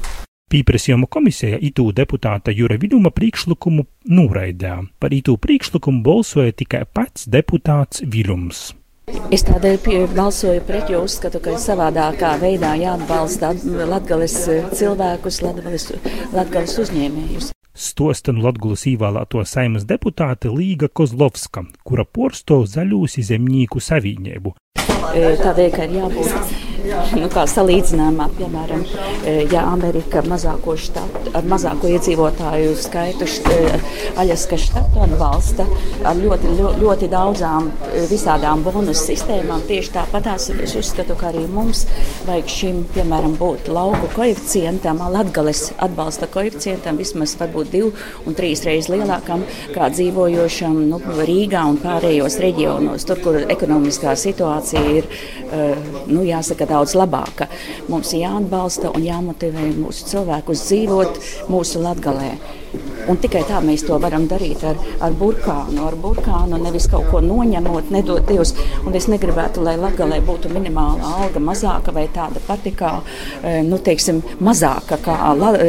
Pieprasījuma 0.46 1.08
komisija 1.10 1.58
itū 1.58 1.88
deputāta 1.90 2.54
Jure 2.54 2.78
Viduma 2.78 3.10
priekšlikumu 3.10 3.82
noraidīja. 4.06 4.84
Par 5.02 5.10
itū 5.10 5.34
priekšlikumu 5.42 6.06
balsoja 6.06 6.54
tikai 6.54 6.84
pats 6.86 7.26
deputāts 7.26 8.06
Vilums. 8.06 8.68
Es 9.06 9.44
tādēļ 9.46 10.08
balsoju 10.16 10.62
pret, 10.66 10.88
jo 10.90 11.04
uzskatu, 11.06 11.38
ka 11.42 11.52
savādākā 11.62 12.32
veidā 12.42 12.72
jāatbalsta 12.80 13.52
latgales 13.86 14.34
eh, 14.50 14.66
cilvēkus, 14.74 15.38
latgales 16.34 16.74
uzņēmējus. 16.82 17.52
Stosta 17.76 18.34
no 18.34 18.42
Latgulas 18.48 18.82
īvēlēto 18.90 19.44
saimas 19.46 19.86
deputāte 19.86 20.50
Līga 20.50 20.88
Kozlovska, 20.90 21.68
kura 21.86 22.02
porsto 22.02 22.64
zaļūsi 22.66 23.28
zemnieku 23.30 23.78
savīņēbu. 23.78 24.56
Eh, 25.14 25.36
tādēļ, 25.38 25.70
ka 25.76 25.86
ir 25.86 26.00
jābūt 26.00 26.65
nu, 27.20 27.28
kā 27.32 27.44
salīdzinājumā, 27.50 28.26
piemēram, 28.36 28.82
e, 29.26 29.34
ja 29.52 29.64
Amerika 29.70 30.22
mazāko 30.26 30.76
štatu, 30.78 31.32
ar 31.36 31.46
mazāko 31.48 31.90
iedzīvotāju 31.90 32.74
skaitu 32.80 33.26
e, 33.26 33.80
Aļaskas 34.20 34.66
štatu 34.68 35.02
atbalsta 35.06 35.66
ar 36.06 36.18
ļoti, 36.20 36.52
ļoti 36.80 37.10
daudzām 37.12 37.70
e, 37.70 38.04
visādām 38.10 38.64
bonus 38.66 39.02
sistēmām, 39.08 39.64
tieši 39.68 39.94
tāpatās 39.96 40.48
es 40.54 40.76
uzskatu, 40.78 41.16
ka 41.18 41.30
arī 41.32 41.46
mums 41.50 41.84
vajag 42.28 42.52
šim, 42.52 42.82
piemēram, 42.94 43.36
būt 43.40 43.70
lauku 43.72 44.10
koeficientam, 44.14 45.02
latgales 45.12 45.70
atbalsta 45.82 46.30
koeficientam 46.32 47.00
vismaz 47.00 47.36
varbūt 47.40 47.72
divu 47.74 47.92
un 48.26 48.36
trīs 48.38 48.64
reizes 48.66 48.90
lielākam 48.92 49.44
kā 49.74 49.90
dzīvojošam 49.92 50.78
nu, 50.90 51.00
Rīgā 51.26 51.62
un 51.70 51.78
pārējos 51.82 52.38
reģionos, 52.42 53.06
tur, 53.08 53.20
kur 53.24 53.38
ekonomiskā 53.42 54.14
situācija 54.18 54.82
ir, 55.00 55.08
nu, 56.10 56.22
jāsaka, 56.26 56.66
daudz 56.76 56.96
labāka. 56.98 57.50
Mums 57.90 58.12
jāatbalsta 58.16 58.92
un 58.94 59.04
jāmotivē 59.06 59.72
mūsu 59.80 60.12
cilvēkus 60.12 60.68
dzīvot 60.68 61.20
mūsu 61.52 61.82
latgalē. 61.84 62.34
Un 63.06 63.18
tikai 63.22 63.44
tā 63.46 63.60
mēs 63.62 63.84
to 63.86 63.96
varam 64.02 64.24
darīt 64.26 64.64
ar, 64.66 64.78
ar 65.04 65.14
burkānu, 65.16 65.78
ar 65.86 65.94
burkānu, 66.02 66.58
nevis 66.58 66.88
kaut 66.90 67.06
ko 67.12 67.20
noņemot, 67.22 67.92
nedot 67.94 68.26
Dievs. 68.26 68.52
Un 68.82 68.98
es 68.98 69.06
negribētu, 69.10 69.62
lai 69.62 69.76
Latvijā 69.78 70.18
būtu 70.26 70.50
minimāla 70.50 71.12
alga 71.22 71.42
mazāka 71.42 71.94
vai 71.94 72.08
tāda 72.12 72.42
pati 72.48 72.74
kā, 72.76 72.96
e, 73.42 73.60
nu, 73.66 73.78
teiksim, 73.78 74.20
mazāka 74.42 74.98
kā 75.06 75.16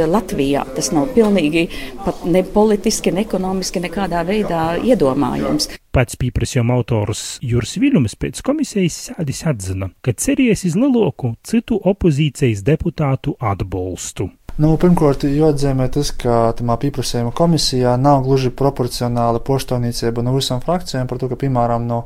Latvijā. 0.09 0.65
Tas 0.75 0.89
nav 0.95 1.11
pilnīgi 1.13 1.67
pat 2.03 2.25
ne 2.25 2.41
politiski, 2.41 3.13
ne 3.13 3.27
ekonomiski 3.27 3.85
nekādā 3.85 4.25
veidā 4.27 4.71
iedomājams. 4.81 5.69
Pats 5.97 6.13
pieprasījuma 6.21 6.75
autors 6.77 7.21
Juris 7.41 7.71
Viļņums 7.81 8.13
pēc 8.21 8.43
komisijas 8.45 8.99
sēdes 9.07 9.39
atzina, 9.49 9.87
ka 10.05 10.13
cerēs 10.13 10.61
iz 10.69 10.77
lielāku 10.77 11.31
citu 11.41 11.79
opozīcijas 11.89 12.61
deputātu 12.67 13.33
atbalstu. 13.41 14.27
Nu, 14.57 14.71
pirmkārt, 14.81 15.21
jāatzīmē 15.29 15.85
tas, 15.93 16.09
ka 16.17 16.47
tamā 16.57 16.79
pieprasījuma 16.81 17.29
komisijā 17.37 17.91
nav 18.01 18.23
gluži 18.25 18.49
proporcionāla 18.57 19.37
poštovniecība 19.45 20.23
no 20.25 20.33
visām 20.33 20.63
frakcijām, 20.63 21.05
par 21.05 21.19
to, 21.21 21.29
ka, 21.29 21.37
piemēram, 21.43 21.85
no, 21.85 21.99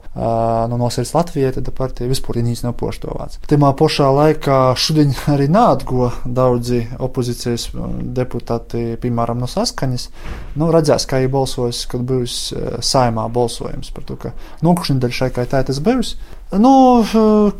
no 0.67 0.79
nosēs 0.81 1.13
Latvijai, 1.15 1.53
tad 1.55 1.69
partija 1.77 2.11
vispār 2.11 2.41
īņķis 2.41 2.65
nav 2.65 2.75
poštovāts. 2.81 3.39
Timā 3.47 3.71
pašā 3.79 4.09
laikā 4.17 4.59
šodien 4.75 5.15
arī 5.31 5.47
nātgo 5.47 6.11
daudzi 6.25 6.83
opozīcijas 6.99 7.69
deputāti, 8.19 8.83
piemēram, 8.99 9.39
no 9.39 9.47
saskaņas, 9.47 10.09
nu, 10.59 10.73
redzēs, 10.75 11.07
kā 11.07 11.23
viņi 11.23 11.31
balsos, 11.31 11.85
kad 11.87 12.03
būs 12.03 12.37
saimā 12.83 13.29
balsojums 13.31 13.95
par 13.95 14.09
to, 14.11 14.19
ka 14.19 14.35
nokušana 14.67 14.99
daļa 15.05 15.21
šai 15.21 15.31
kā 15.39 15.47
tā 15.47 15.63
tas 15.71 15.79
būs. 15.79 16.17
Nu, 16.59 16.99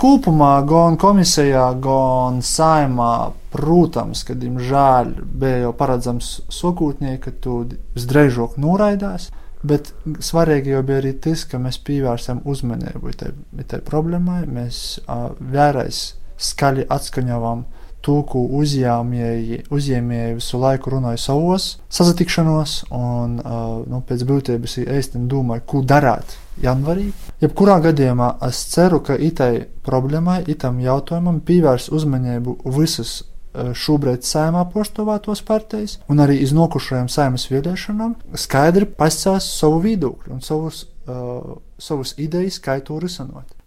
kopumā, 0.04 0.58
gan 0.68 1.00
komisijā, 1.00 1.70
gan 1.80 2.44
saimā, 2.44 3.14
protams, 3.52 4.24
ka, 4.28 4.36
diemžēl, 4.38 5.14
bija 5.42 5.66
jau 5.66 5.74
paredzams 5.78 6.34
sokūtnieki, 6.52 7.22
ka 7.26 7.36
tu 7.44 7.58
visdrīzāk 7.98 8.58
noraidās. 8.62 9.30
Bet 9.62 9.92
svarīgi 10.24 10.74
jau 10.74 10.82
bija 10.86 11.04
arī 11.04 11.12
tas, 11.22 11.44
ka 11.46 11.60
mēs 11.62 11.78
pievērsām 11.86 12.42
uzmanību 12.50 13.12
tai 13.20 13.82
problēmai. 13.86 14.48
Mēs 14.50 15.02
uh, 15.04 15.30
vēlreiz 15.38 16.16
skaļi 16.42 16.88
atskaņojām 16.90 17.62
to, 18.02 18.18
ko 18.26 18.42
uzņēmēji, 18.58 19.62
visu 19.70 20.62
laiku 20.62 20.96
runāja 20.96 21.22
savos 21.22 21.76
sazatikšanos, 21.94 22.78
un 22.98 23.38
uh, 23.38 23.84
nu, 23.86 24.02
pēc 24.08 24.26
būtības 24.26 24.80
īstenībā 24.82 25.30
domāju, 25.36 25.68
ko 25.70 25.84
darīt 25.86 26.34
janvārī. 26.62 27.12
Jebkurā 27.42 27.78
gadījumā 27.86 28.36
es 28.50 28.64
ceru, 28.74 29.04
ka 29.06 29.18
itai 29.18 29.68
problēmai, 29.86 30.42
itam 30.50 30.82
jautājumam 30.82 31.42
pievērs 31.46 31.92
uzmanību 31.94 32.58
visas 32.74 33.20
šobrīd 33.54 34.26
saimā 34.28 34.66
postovātos 34.74 35.44
partijas 35.48 35.98
un 36.12 36.24
arī 36.24 36.40
iznokušajām 36.46 37.10
saimas 37.12 37.50
vēlēšanām 37.52 38.16
skaidri 38.40 38.88
pascās 38.98 39.48
savu 39.60 39.82
viedokli 39.84 40.36
un 40.36 40.44
savus, 40.46 40.86
uh, 41.08 41.58
savus 41.80 42.16
idejas, 42.18 42.62
kā 42.64 42.80
to 42.86 43.00
risināt. 43.04 43.58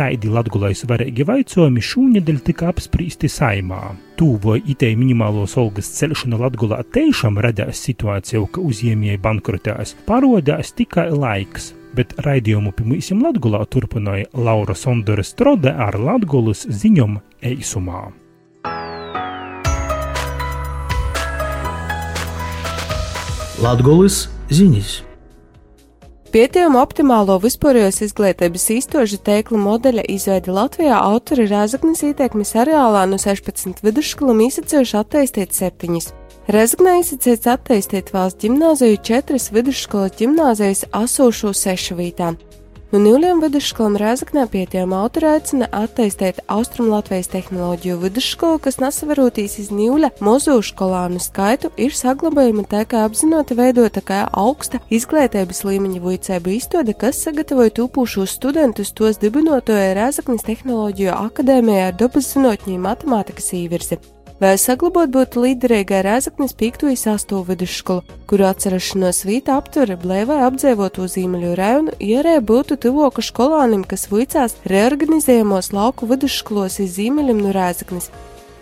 Taidi 0.00 0.30
Latgulai 0.32 0.70
svarīgi 0.72 1.26
jautājumi 1.28 1.82
šūnedēļ 1.84 2.38
tika 2.46 2.70
apspriesti 2.70 3.28
saimā. 3.28 3.80
Tū 4.16 4.30
vai 4.40 4.60
itei 4.72 4.94
minimālos 4.96 5.58
algas 5.60 5.90
celšana 5.98 6.38
Latgulā 6.40 6.78
tiešām 6.94 7.36
radās 7.44 7.82
situācija, 7.84 8.40
ka 8.54 8.64
uzņēmēji 8.64 9.20
bankrotēs, 9.20 9.98
parodās 10.08 10.72
tikai 10.78 11.10
laiks. 11.12 11.74
Bet 11.96 12.14
raidījumu 12.22 12.70
pirmīsim 12.76 13.22
Latgulā 13.24 13.64
turpināja 13.66 14.28
Laura 14.38 14.76
Sondore 14.78 15.24
Strode 15.26 15.72
ar 15.74 15.98
Latgulas 15.98 16.62
ziņom 16.70 17.18
eisumā. 17.42 18.08
Latgulas 23.60 24.22
ziņas! 24.48 25.00
Pētījumu 26.30 26.78
optimālo 26.78 27.40
vispārējos 27.42 27.96
izglītības 28.06 28.68
īstožu 28.76 29.18
teikla 29.26 29.58
modeļa 29.58 30.04
izveida 30.14 30.54
Latvijā 30.54 31.00
autori 31.02 31.48
Rēzaknis 31.50 32.04
ieteikmes 32.06 32.54
areālā 32.62 33.02
no 33.10 33.18
16 33.18 33.82
vidusskolām 33.82 34.44
izsacījuši 34.46 34.98
attīstīt 35.02 35.58
septiņas. 35.58 36.12
Rezgnē 36.48 36.96
izsacīts 37.02 37.46
attīstīt 37.52 38.14
valsts 38.14 38.40
ģimnāziju 38.46 39.02
četras 39.04 39.50
vidusskolas 39.52 40.16
ģimnāzijas 40.16 40.86
asūšu 40.96 41.52
sešu 41.54 41.98
vītām. 41.98 42.38
No 42.90 42.98
Nīliem 42.98 43.38
vidusskolām 43.38 43.94
Rēzaknē 44.00 44.48
pietiekama 44.50 45.04
autora 45.04 45.36
aicina 45.36 45.68
attīstīt 45.70 46.40
Austrumlatvijas 46.50 47.28
tehnoloģiju 47.30 48.00
vidusskolu, 48.00 48.58
kas 48.64 48.80
nesavarotīs 48.82 49.60
iz 49.62 49.68
Nīļa 49.70 50.10
mozu 50.26 50.56
skolānu 50.66 51.22
skaitu, 51.22 51.70
ir 51.78 51.94
saglabājama 51.94 52.64
tā 52.72 52.82
kā 52.90 53.04
apzināti 53.06 53.54
veidota 53.54 54.02
kā 54.02 54.24
augsta 54.32 54.80
izglītības 54.90 55.62
līmeņa 55.68 56.02
vicēba 56.02 56.56
izstāde, 56.56 56.96
kas 56.98 57.22
sagatavoja 57.28 57.76
tūpūšos 57.78 58.34
studentus 58.40 58.90
tos 58.90 59.22
dibinotoja 59.22 59.92
Rēzaknes 60.00 60.42
tehnoloģiju 60.48 61.14
akadēmijā 61.14 61.92
ar 61.92 62.00
dabas 62.00 62.32
zinātņu 62.34 62.80
matemātikas 62.88 63.52
īvirzi. 63.60 64.00
Vai 64.40 64.54
saglabāt 64.56 65.10
būtu 65.12 65.42
līderīgai 65.44 65.98
Rēzaknis 66.06 66.54
5. 66.56 66.86
un 66.88 66.94
8. 66.96 67.40
vidusskolu, 67.44 68.00
kuru 68.24 68.46
atcerašanos 68.48 69.18
vīta 69.28 69.58
aptvere 69.60 69.98
blēvai 70.00 70.38
apdzīvotu 70.46 71.04
zīmeļu 71.12 71.50
rajonu, 71.58 71.92
ierē 72.00 72.38
būtu 72.48 72.78
tuvoka 72.80 73.20
skolānim, 73.20 73.82
kas 73.84 74.06
vicās 74.08 74.54
reorganizējamos 74.64 75.74
lauku 75.76 76.08
vidusskolos 76.08 76.78
iz 76.80 76.94
zīmeļiem 76.94 77.42
no 77.44 77.52
Rēzaknis, 77.52 78.08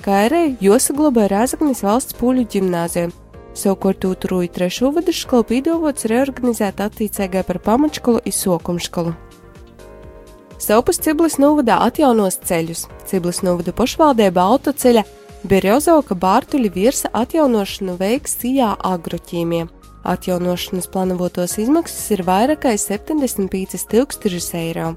kā 0.03 0.25
arī 0.25 0.41
josaglabāja 0.67 1.31
Rēzaknis 1.37 1.85
valsts 1.87 2.19
pūļu 2.19 2.49
ģimnāzijām. 2.57 3.14
Savukārt 3.55 4.03
Tūtruju 4.03 4.51
trešo 4.59 4.91
vidusskolu 4.99 5.47
pīdovots 5.47 6.11
reorganizēt 6.11 6.83
attīcīgai 6.88 7.45
par 7.47 7.62
pamatškolu 7.62 8.25
un 8.27 8.35
sokumškolu. 8.35 9.14
Saupas 10.59 10.99
Ciblis 10.99 11.38
novadā 11.38 11.79
atjaunos 11.87 12.43
ceļus. 12.51 12.88
Ciblis 13.07 13.45
novada 13.47 13.71
pašvaldība 13.71 14.43
autoceļa 14.43 15.07
Berjozauka 15.46 16.16
Bārtuļa 16.18 16.70
virsa 16.74 17.09
atjaunošanu 17.14 17.94
veiks 18.01 18.33
Sijā 18.40 18.72
agroķīmiem. 18.83 19.68
Atjaunošanas 20.09 20.88
plānotos 20.90 21.55
izmaksas 21.62 22.11
ir 22.16 22.24
vairāk 22.27 22.64
kā 22.64 22.72
75 22.74 23.85
tūkstošus 23.92 24.48
eiro. 24.59 24.96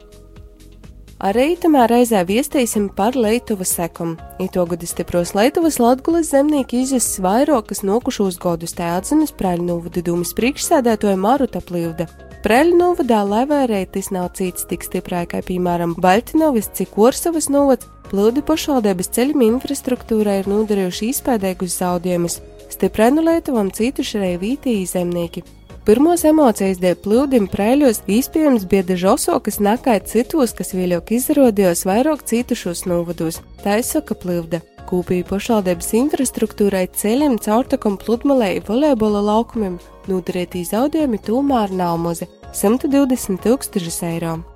Arī 1.21 1.51
tamā 1.62 1.84
reizē 1.86 2.23
viestīsim 2.25 2.88
par 2.97 3.13
Lietuvas 3.13 3.75
sekumu. 3.77 4.17
Itogad 4.41 4.82
stipros 4.89 5.36
Lietuvas 5.38 5.77
Latgulas 5.77 6.32
zemnieki 6.34 6.82
izjūs 6.82 7.19
vairākas 7.21 7.84
nokušos 7.86 8.41
godus, 8.41 8.73
tā 8.73 8.95
atzinas 8.97 9.36
Praļnūvada 9.38 10.01
dūmas 10.01 10.34
priekšsēdētoja 10.39 11.21
Maruta 11.21 11.62
Plīvda. 11.62 12.10
Preļu 12.41 12.80
novadā 12.80 13.21
Levērētis 13.30 14.10
nav 14.10 14.32
cits 14.34 14.65
tik 14.65 14.82
stiprai, 14.82 15.27
kā 15.30 15.43
piemēram 15.45 15.93
Baļtinovas, 16.01 16.71
cik 16.73 16.97
Orsavas 16.97 17.51
novads, 17.54 17.86
plūdi 18.12 18.43
pašvaldības 18.43 19.10
ceļuma 19.15 19.47
infrastruktūrai 19.47 20.41
ir 20.41 20.52
nodarījuši 20.52 21.10
izpēdēgus 21.13 21.78
zaudējumus. 21.80 22.38
Stiprenu 22.71 23.24
Lietuvam 23.26 23.71
cituši 23.71 24.19
arī 24.19 24.32
vītīgi 24.41 24.88
zemnieki. 24.91 25.43
Pirmos 25.88 26.21
emocijas 26.30 26.78
dēļ 26.78 26.97
plūdim 27.02 27.47
prēļos 27.50 28.04
iespējams 28.06 28.67
bija 28.69 28.86
dažoso, 28.91 29.39
kas 29.41 29.58
nakāja 29.63 30.04
citos, 30.12 30.54
kas 30.54 30.76
vēlāk 30.78 31.10
izrādījās 31.17 31.88
vairāk 31.89 32.21
citušos 32.30 32.86
novados. 32.86 33.41
Tā 33.63 33.80
izsaka 33.82 34.13
plūda. 34.13 34.62
Kūpīja 34.91 35.26
pašvaldības 35.32 35.89
infrastruktūrai 36.04 36.84
ceļiem, 37.00 37.39
caurtakam 37.41 37.97
pludmalei, 37.97 38.60
volejbola 38.67 39.24
laukumiem 39.32 39.80
nodarītī 40.12 40.65
zaudējumi 40.67 41.21
tomēr 41.26 41.74
nav 41.74 41.97
mazi- 41.97 42.28
120 42.62 43.41
tūkstošus 43.41 44.04
eiro. 44.04 44.51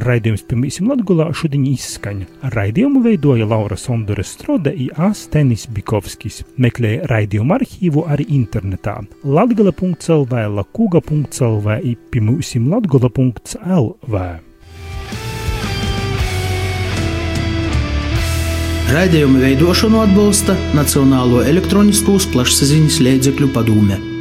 Raidījums 0.03 0.43
Pirmīsim 0.45 0.89
Latgulā 0.91 1.29
šodien 1.35 1.63
izskaņa. 1.71 2.27
Raidījumu 2.53 3.01
veidoja 3.05 3.47
Laura 3.49 3.77
Sondore 3.79 4.25
Strode 4.27 4.73
i 4.75 4.89
Astenis 4.93 5.65
Bikovskis. 5.73 6.43
Meklēja 6.61 7.07
raidījumu 7.09 7.55
arhīvu 7.57 8.03
arī 8.11 8.27
internetā 8.37 8.99
latgala.lv, 9.23 10.43
lakuga.lv 10.57 11.79
i 11.83 11.95
pirmīsim 12.11 12.67
latgula.lv. 12.73 14.25
Raidījumu 18.87 19.41
veidošanu 19.43 20.03
atbalsta 20.05 20.55
Nacionālo 20.77 21.41
elektroniskos 21.43 22.29
plašsaziņas 22.35 23.01
līdzekļu 23.03 23.49
padome. 23.55 24.16